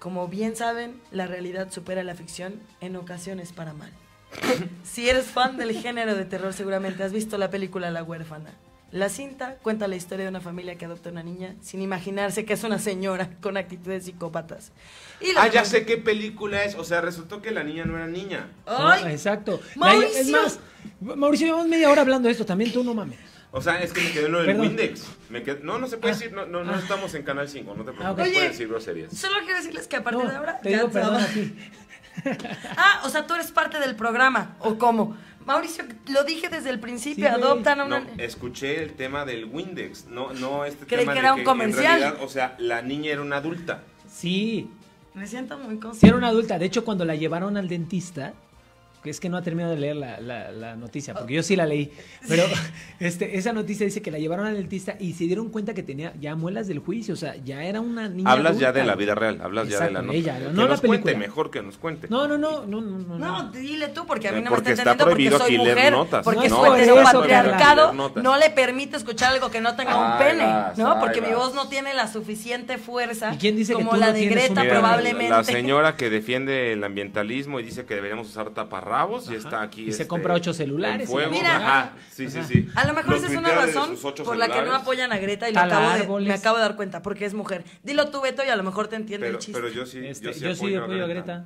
[0.00, 3.92] Como bien saben, la realidad supera la ficción en ocasiones para mal.
[4.82, 8.50] Si eres fan del género de terror, seguramente has visto la película La huérfana.
[8.92, 12.44] La cinta cuenta la historia de una familia que adopta a una niña sin imaginarse
[12.44, 14.72] que es una señora con actitudes psicópatas.
[15.20, 16.74] Y Ah, ya sé qué película es.
[16.74, 18.48] O sea, resultó que la niña no era niña.
[18.66, 19.12] No, ¡Ay!
[19.12, 19.60] exacto.
[19.76, 20.20] La- Mauricio.
[20.20, 20.58] es más,
[21.00, 22.44] Mauricio, llevamos media hora hablando de esto.
[22.44, 23.18] También tú no mames.
[23.52, 24.66] O sea, es que me quedé en lo del Perdón.
[24.68, 25.06] Windex.
[25.28, 26.16] Me no, no se puede Ah.
[26.16, 26.78] decir, no, no, no Ah.
[26.78, 28.16] estamos en Canal 5, no te preocupes, ok.
[28.18, 28.32] no Oye.
[28.32, 29.12] puedes decir groserías.
[29.16, 30.60] Solo quiero decirles que a partir No, de ahora.
[30.60, 31.34] te ya digo perdón a trabajo.
[31.34, 31.54] ti.
[32.76, 35.16] Ah, o sea, tú eres parte del programa, ¿o cómo?
[35.46, 38.00] Mauricio, lo dije desde el principio, Sí, adoptan a una...
[38.00, 41.40] No, escuché el tema del Windex, no, no este Creí tema que de era un
[41.40, 42.00] en comercial.
[42.00, 43.82] realidad, o sea, la niña era una adulta.
[44.12, 44.68] Sí,
[45.14, 46.06] Me siento muy sí consciente.
[46.08, 46.58] era una adulta.
[46.58, 48.34] De hecho, cuando la llevaron al dentista,
[49.04, 51.64] es que no ha terminado de leer la, la- la noticia, porque yo sí la
[51.66, 51.90] leí.
[52.28, 52.42] Pero
[53.00, 56.12] este, esa noticia dice que la llevaron al dentista y se dieron cuenta que tenía
[56.20, 57.14] ya muelas del juicio.
[57.14, 58.30] O sea, ya era una niña.
[58.30, 60.18] Hablas ya adulta, de la vida real, hablas ya de la Exacto, nota.
[60.18, 61.26] ella, que no la nos cuente, película.
[61.28, 62.08] mejor que nos cuente.
[62.10, 63.18] No, no, no, no, no, no.
[63.18, 65.38] No, dile tú, porque a mí Eh, no me porque está está entendiendo porque prohibido
[65.38, 65.92] soy aquí leer mujer.
[65.92, 66.24] notas.
[66.24, 67.94] Porque No, su eso.
[67.94, 68.22] Notas.
[68.22, 71.00] no le permite escuchar algo que no tenga un pene, vas, ¿no?
[71.00, 74.08] Porque mi voz no tiene la suficiente fuerza ¿Y quién dice que como tú la
[74.08, 75.30] no de Greta probablemente.
[75.30, 78.89] La señora que defiende el ambientalismo y dice que deberíamos usar taparrabos
[79.30, 79.82] y está aquí.
[79.82, 81.30] Y se este, compra ocho celulares fuego.
[81.30, 81.56] Mira.
[81.56, 82.68] Ajá, sí, sí, sí.
[82.74, 85.48] A lo mejor Los esa es una razón por la que no apoyan a Greta
[85.48, 87.64] y lo acabo de- me acabo de dar cuenta, porque es mujer.
[87.82, 89.60] Dilo tú, Beto, y a lo mejor te entiende Pero, el chiste.
[89.60, 91.44] pero yo sí, Este, yo sí yo apoyo, apoyo a Greta.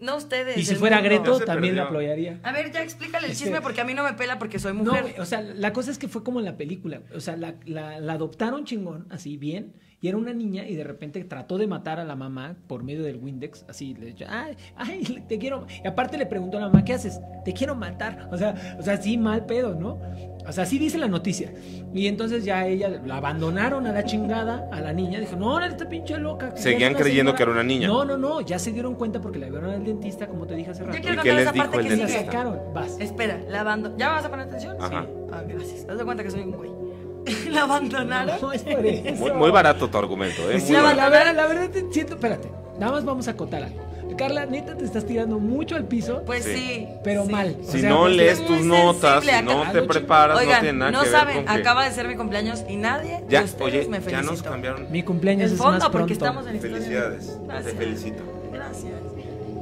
[0.00, 0.58] No ustedes.
[0.58, 1.08] Y si fuera mundo.
[1.08, 2.38] Greto, también la apoyaría.
[2.42, 4.72] A ver, ya explícale el Este- chisme porque a mí no me pela porque soy
[4.74, 5.14] mujer.
[5.18, 7.00] o sea, la cosa es que fue como en la película.
[7.14, 9.72] O sea, la, la- la adoptaron chingón, así bien,
[10.04, 13.02] y era una niña y de repente trató de matar a la mamá por medio
[13.04, 15.66] del Windex, así, le dijo, ay, ay, te quiero.
[15.82, 17.22] Y aparte le preguntó a la mamá, ¿qué haces?
[17.42, 18.28] Te quiero matar.
[18.30, 19.98] O sea, o sea, sí, mal pedo, ¿no?
[20.46, 21.54] O sea, así dice la noticia.
[21.94, 25.20] Y entonces ya ella la abandonaron a la chingada, a la niña.
[25.20, 26.54] Dijo, no, no, esta pinche loca.
[26.54, 27.36] Seguían creyendo señora".
[27.38, 27.88] que era una niña.
[27.88, 30.72] No, no, no, ya se dieron cuenta porque la llevaron al dentista, como te dije
[30.72, 30.98] hace rato.
[30.98, 32.24] Yo quiero ¿Y qué les esa dijo parte el que dentista?
[32.26, 33.00] sacaron, vas.
[33.00, 33.96] Espera, la abandonó.
[33.96, 34.76] ¿Ya vas a poner atención?
[34.78, 35.06] Ajá.
[35.06, 35.08] Sí.
[35.32, 35.86] Ah, gracias.
[35.86, 36.83] Te das cuenta que soy un güey.
[37.50, 38.36] la abandonaron.
[38.40, 39.14] No, es por eso.
[39.16, 40.62] Muy, muy barato tu argumento, ¿eh?
[40.70, 42.48] La verdad, la verdad te siento, espérate,
[42.78, 43.80] nada más vamos a acotar algo.
[44.16, 46.86] Carla, neta te estás tirando mucho al piso, Pues Sí.
[47.02, 47.32] pero sí.
[47.32, 47.56] mal.
[47.60, 50.90] O Si sea, no lees tus notas, si no te preparas, Oigan, no tiene nada
[50.92, 53.44] no que ver saben, con que- acaba de ser mi cumpleaños y nadie Ya, de
[53.46, 54.30] ustedes oye, me ya felicitó.
[54.30, 54.92] nos cambiaron.
[54.92, 55.90] Mi cumpleaños El es más pronto.
[55.98, 56.76] porque estamos en historia.
[56.76, 57.72] Felicidades, Gracias.
[57.72, 58.22] te felicito.
[58.52, 58.92] Gracias.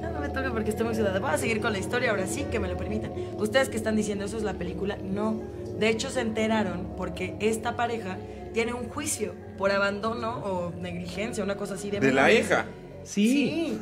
[0.02, 1.20] Ya no me toca porque estoy muy ciudadana.
[1.20, 3.10] Voy a seguir con la historia ahora sí, que me lo permitan.
[3.38, 5.40] Ustedes que están diciendo eso es la película, no.
[5.82, 8.16] De hecho, se enteraron porque esta pareja
[8.54, 12.66] tiene un juicio por abandono o negligencia, una cosa así de De la hija.
[13.02, 13.26] Sí.
[13.26, 13.80] Sí.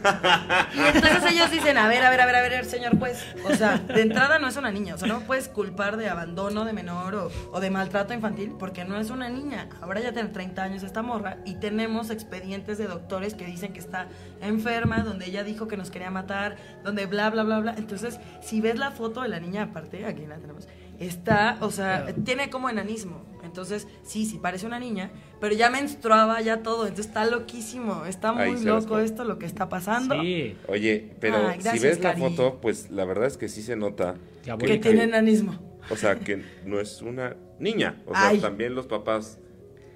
[0.75, 3.23] Y entonces ellos dicen, a ver, a ver, a ver, a ver, señor juez.
[3.45, 4.95] O sea, de entrada no es una niña.
[4.95, 8.55] O sea, no me puedes culpar de abandono de menor o, o de maltrato infantil
[8.59, 9.69] porque no es una niña.
[9.83, 13.81] Ahora ya tiene 30 años esta morra y tenemos expedientes de doctores que dicen que
[13.81, 14.09] está
[14.41, 17.75] enferma, donde ella dijo que nos quería matar, donde bla, bla, bla, bla.
[17.77, 20.67] Entonces, si ves la foto de la niña aparte, aquí la tenemos,
[21.01, 22.23] está, o sea, Claro.
[22.25, 23.29] tiene como enanismo.
[23.43, 26.83] Entonces, sí, sí, parece una niña, pero ya menstruaba, ya todo.
[26.87, 28.05] Entonces está loquísimo.
[28.05, 30.15] Está muy loco esto, lo que está pasando.
[30.21, 30.57] Sí.
[30.69, 34.15] Oye, pero Ay, si ves la foto, pues la verdad es que sí se nota.
[34.67, 35.59] Que tiene enanismo.
[35.91, 38.01] o sea, que no es una niña.
[38.07, 38.39] O sea, Ay.
[38.39, 39.39] también los papás,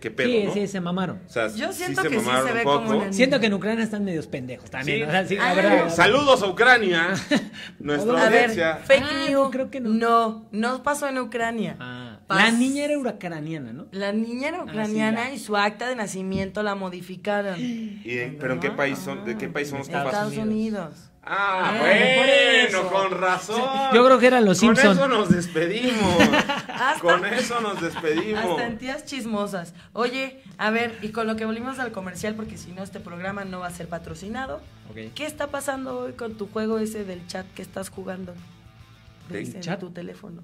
[0.04, 0.52] qué pedo, Sí, ¿no?
[0.52, 1.20] sí, se mamaron.
[1.26, 2.84] O sea, Yo sí siento se que sí se un ve poco.
[2.84, 3.12] como una.
[3.12, 4.98] Siento que en Ucrania están medios pendejos también.
[4.98, 5.02] Sí.
[5.04, 5.88] O sea, sí, la Ay, verdad.
[5.90, 7.08] Saludos a Ucrania,
[7.78, 8.50] nuestra A ver,
[8.84, 9.32] fake Ah, news.
[9.32, 9.90] no, creo que no.
[9.90, 11.76] No, no pasó en Ucrania.
[11.80, 13.86] Ah, la niña era ucraniana, ¿no?
[13.92, 15.34] La niña era Ah, sí, ucraniana ya.
[15.34, 17.56] y su acta de nacimiento la modificaron.
[17.58, 20.12] ¿Y en- ¿Pero en qué país son, de qué país son los Estados?
[20.12, 21.10] Estados Unidos.
[21.26, 23.62] Ah, Ah, bueno, con razón.
[23.94, 24.92] Yo creo que eran los Con Simpson.
[24.96, 26.16] eso nos despedimos.
[27.00, 28.44] Con eso nos despedimos.
[28.44, 29.74] Hasta en tías chismosas.
[29.92, 33.44] Oye, a ver, y con lo que volvimos al comercial, porque si no este programa
[33.44, 34.60] no va a ser patrocinado.
[35.14, 38.34] ¿Qué está pasando hoy con tu juego ese del chat que estás jugando?
[39.28, 39.80] ¿Del en chat?
[39.80, 40.42] tu teléfono.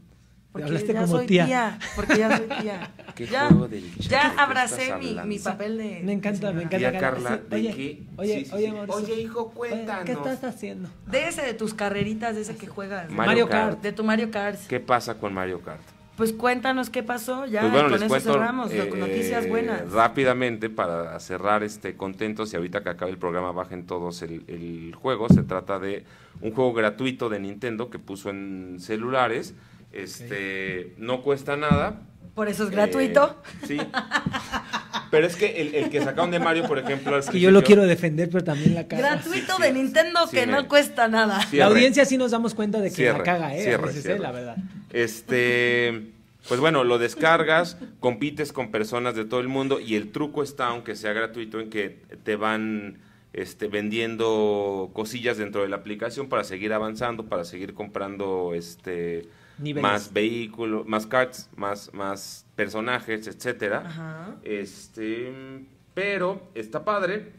[0.52, 1.78] Porque Hablaste ya como soy tía.
[1.94, 2.90] Porque ya soy tía.
[3.14, 6.00] ¿Qué ya juego del chat ya abracé mi, mi papel de.
[6.02, 6.90] Me encanta, de me encanta.
[6.90, 8.02] Tía Carla, ¿de oye, qué?
[8.16, 8.76] Oye, Sí, sí, oye, sí.
[8.92, 10.04] Oye, hijo, cuéntanos.
[10.04, 10.88] ¿Qué estás haciendo?
[11.06, 13.04] De ese de tus carreritas, de ese que juegas.
[13.10, 13.70] Mario Mario Kart.
[13.70, 13.82] Kart.
[13.82, 14.58] De tu Mario Kart.
[14.66, 15.80] ¿Qué pasa con Mario Kart?
[16.16, 17.60] Pues cuéntanos qué pasó ya.
[17.60, 18.72] Pues bueno, con les eso cuento cerramos.
[18.72, 19.90] eh, noticias buenas.
[19.92, 24.94] rápidamente para cerrar este contentos y ahorita que acabe el programa bajen todos el, el
[24.96, 25.28] juego.
[25.30, 26.04] Se trata de
[26.42, 29.54] un juego gratuito de Nintendo que puso en celulares.
[29.92, 32.02] Este no cuesta nada.
[32.34, 33.42] Por eso es gratuito.
[33.62, 33.78] Eh, sí.
[35.10, 37.50] Pero es que el, el que sacaron de Mario, por ejemplo, al Es que yo
[37.50, 39.16] lo quiero defender, pero también la caga.
[39.16, 39.74] gratuito sí, de sí.
[39.74, 41.40] Nintendo que no cuesta nada.
[41.46, 41.58] Cierre.
[41.58, 43.62] La audiencia sí nos damos cuenta de que Cierre, la caga, ¿eh?
[43.62, 44.18] cierre, a veces, ¿eh?
[44.18, 44.56] La verdad.
[44.92, 46.12] Este,
[46.48, 50.68] pues bueno, lo descargas, compites con personas de todo el mundo y el truco está,
[50.68, 52.98] aunque sea gratuito, en que te van
[53.32, 59.28] este, vendiendo cosillas dentro de la aplicación para seguir avanzando, para seguir comprando este
[59.60, 59.82] Niveles.
[59.82, 63.84] más vehículos, más cards, más, más personajes, etcétera.
[63.86, 64.36] Ajá.
[64.42, 65.32] Este,
[65.94, 67.32] pero está padre,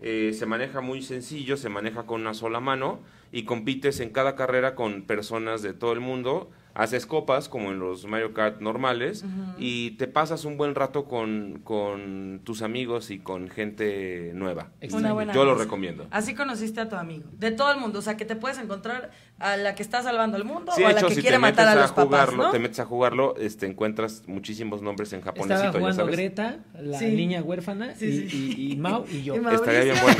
[0.00, 3.00] eh, se maneja muy sencillo, se maneja con una sola mano
[3.32, 6.50] y compites en cada carrera con personas de todo el mundo.
[6.74, 9.24] Haces copas como en los Mario Kart normales
[9.58, 14.70] y te pasas un buen rato con, con tus amigos y con gente nueva.
[14.92, 16.06] Una buena Yo lo recomiendo.
[16.12, 17.28] Así conociste a tu amigo.
[17.32, 17.98] De todo el mundo.
[17.98, 19.10] O sea, que te puedes encontrar
[19.40, 21.36] a la que está salvando el mundo Sí, o a la hecho, que si quiere
[21.36, 22.50] te matar a a los papás, jugarlo, ¿no?
[22.50, 26.16] te metes a jugarlo, este, encuentras muchísimos nombres en Estaba japonesito, ya jugando sabes.
[26.16, 27.06] Greta, la Sí.
[27.12, 28.54] niña huérfana, Sí, y, sí.
[28.58, 29.36] y- y Mau y yo.
[29.36, 29.54] Y.
[29.54, 30.16] Estaría bien bueno.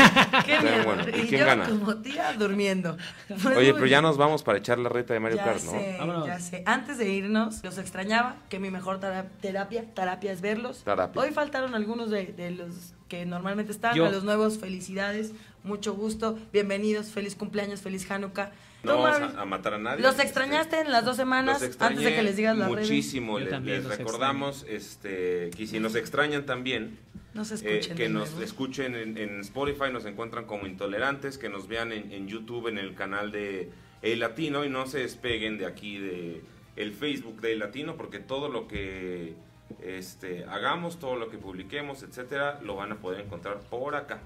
[0.46, 0.84] Qué Estaría miedo.
[0.84, 1.02] bueno.
[1.02, 1.68] ¿Y Y quién yo gana?
[1.68, 2.96] como tía durmiendo.
[3.28, 4.02] Pues Oye, pero ya bien.
[4.02, 5.70] nos vamos para echar la reta de Mario ya Kart, ¿no?
[5.72, 6.62] sé, ya sé.
[6.64, 10.82] Antes de irnos, los extrañaba, que mi mejor tera- terapia, terapia es verlos.
[10.84, 11.20] Terapia.
[11.20, 14.06] Hoy faltaron algunos de, de los que normalmente están, Yo.
[14.06, 15.32] a los nuevos, felicidades,
[15.64, 18.52] mucho gusto, bienvenidos, feliz cumpleaños, feliz Hanukkah.
[18.82, 20.02] No vamos a, a matar a nadie.
[20.02, 23.38] ¿Los este, extrañaste en las dos semanas antes de que les digas las muchísimo.
[23.38, 26.98] Les, recordamos este, que si nos extrañan también,
[27.34, 27.96] eh, escuchen.
[27.96, 28.44] que nos nuevo.
[28.44, 32.78] escuchen en, en Spotify, nos encuentran como intolerantes, que nos vean en, en YouTube en
[32.78, 33.70] el canal de
[34.02, 36.42] El Latino y no se despeguen de aquí de
[36.76, 39.34] el Facebook de El Latino porque todo lo que
[39.82, 44.20] este, hagamos, todo lo que publiquemos, etcétera, lo van a poder encontrar por acá.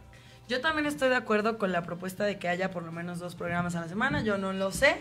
[0.53, 3.35] Yo también estoy de acuerdo con la propuesta de que haya por lo menos dos
[3.35, 4.23] programas a la semana.
[4.23, 4.97] Yo no lo sé.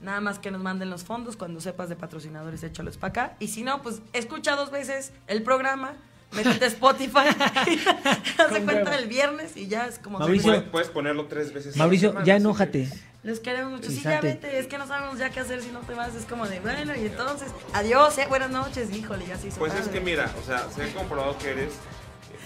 [0.00, 1.36] Nada más que nos manden los fondos.
[1.36, 3.36] Cuando sepas de patrocinadores, échalos para acá.
[3.38, 5.92] Y si no, pues escucha dos veces el programa.
[6.32, 7.18] Métete a Spotify.
[7.38, 10.18] Haz de Con cuenta el viernes y ya es como...
[10.18, 10.50] Mauricio.
[10.50, 11.76] Puedes, puedes ponerlo tres veces.
[11.76, 12.88] Mauricio, semana, ya si enójate.
[13.22, 13.88] Les queremos mucho.
[13.88, 14.58] Sí, ya vete.
[14.58, 16.16] Es que no sabemos ya qué hacer si no te vas.
[16.16, 18.90] Es como de, bueno, y entonces, adiós, eh, buenas noches.
[18.92, 21.74] Híjole, ya se hizo Pues es que mira, o sea, se ha comprobado que eres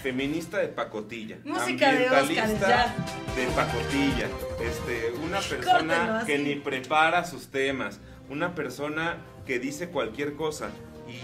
[0.01, 4.27] feminista de pacotilla, Música de ambientalista Óscar, de pacotilla,
[4.59, 7.99] este, una persona que ni prepara sus temas,
[8.29, 10.69] una persona que dice cualquier cosa
[11.07, 11.19] y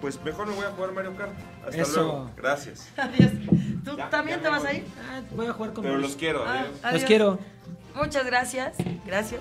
[0.00, 1.32] pues mejor me voy a jugar Mario Kart.
[1.64, 2.02] Hasta Eso.
[2.02, 2.30] luego.
[2.36, 2.88] Gracias.
[2.96, 3.30] Adiós.
[3.84, 4.70] ¿Tú Ya, también ya te vas voy.
[4.70, 4.84] a ir?
[5.08, 6.92] Ah, voy a jugar con Pero los quiero, Ah, adiós.
[6.94, 7.38] Los quiero.
[7.94, 8.74] Muchas gracias,
[9.06, 9.40] gracias.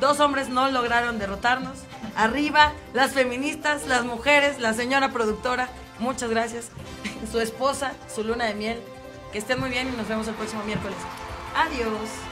[0.00, 1.78] Dos hombres no lograron derrotarnos.
[2.16, 5.68] Arriba, las feministas, las mujeres, la señora productora.
[6.02, 6.68] Muchas gracias.
[7.30, 8.80] Su esposa, su luna de miel.
[9.32, 10.98] Que estén muy bien y nos vemos el próximo miércoles.
[11.56, 12.31] Adiós.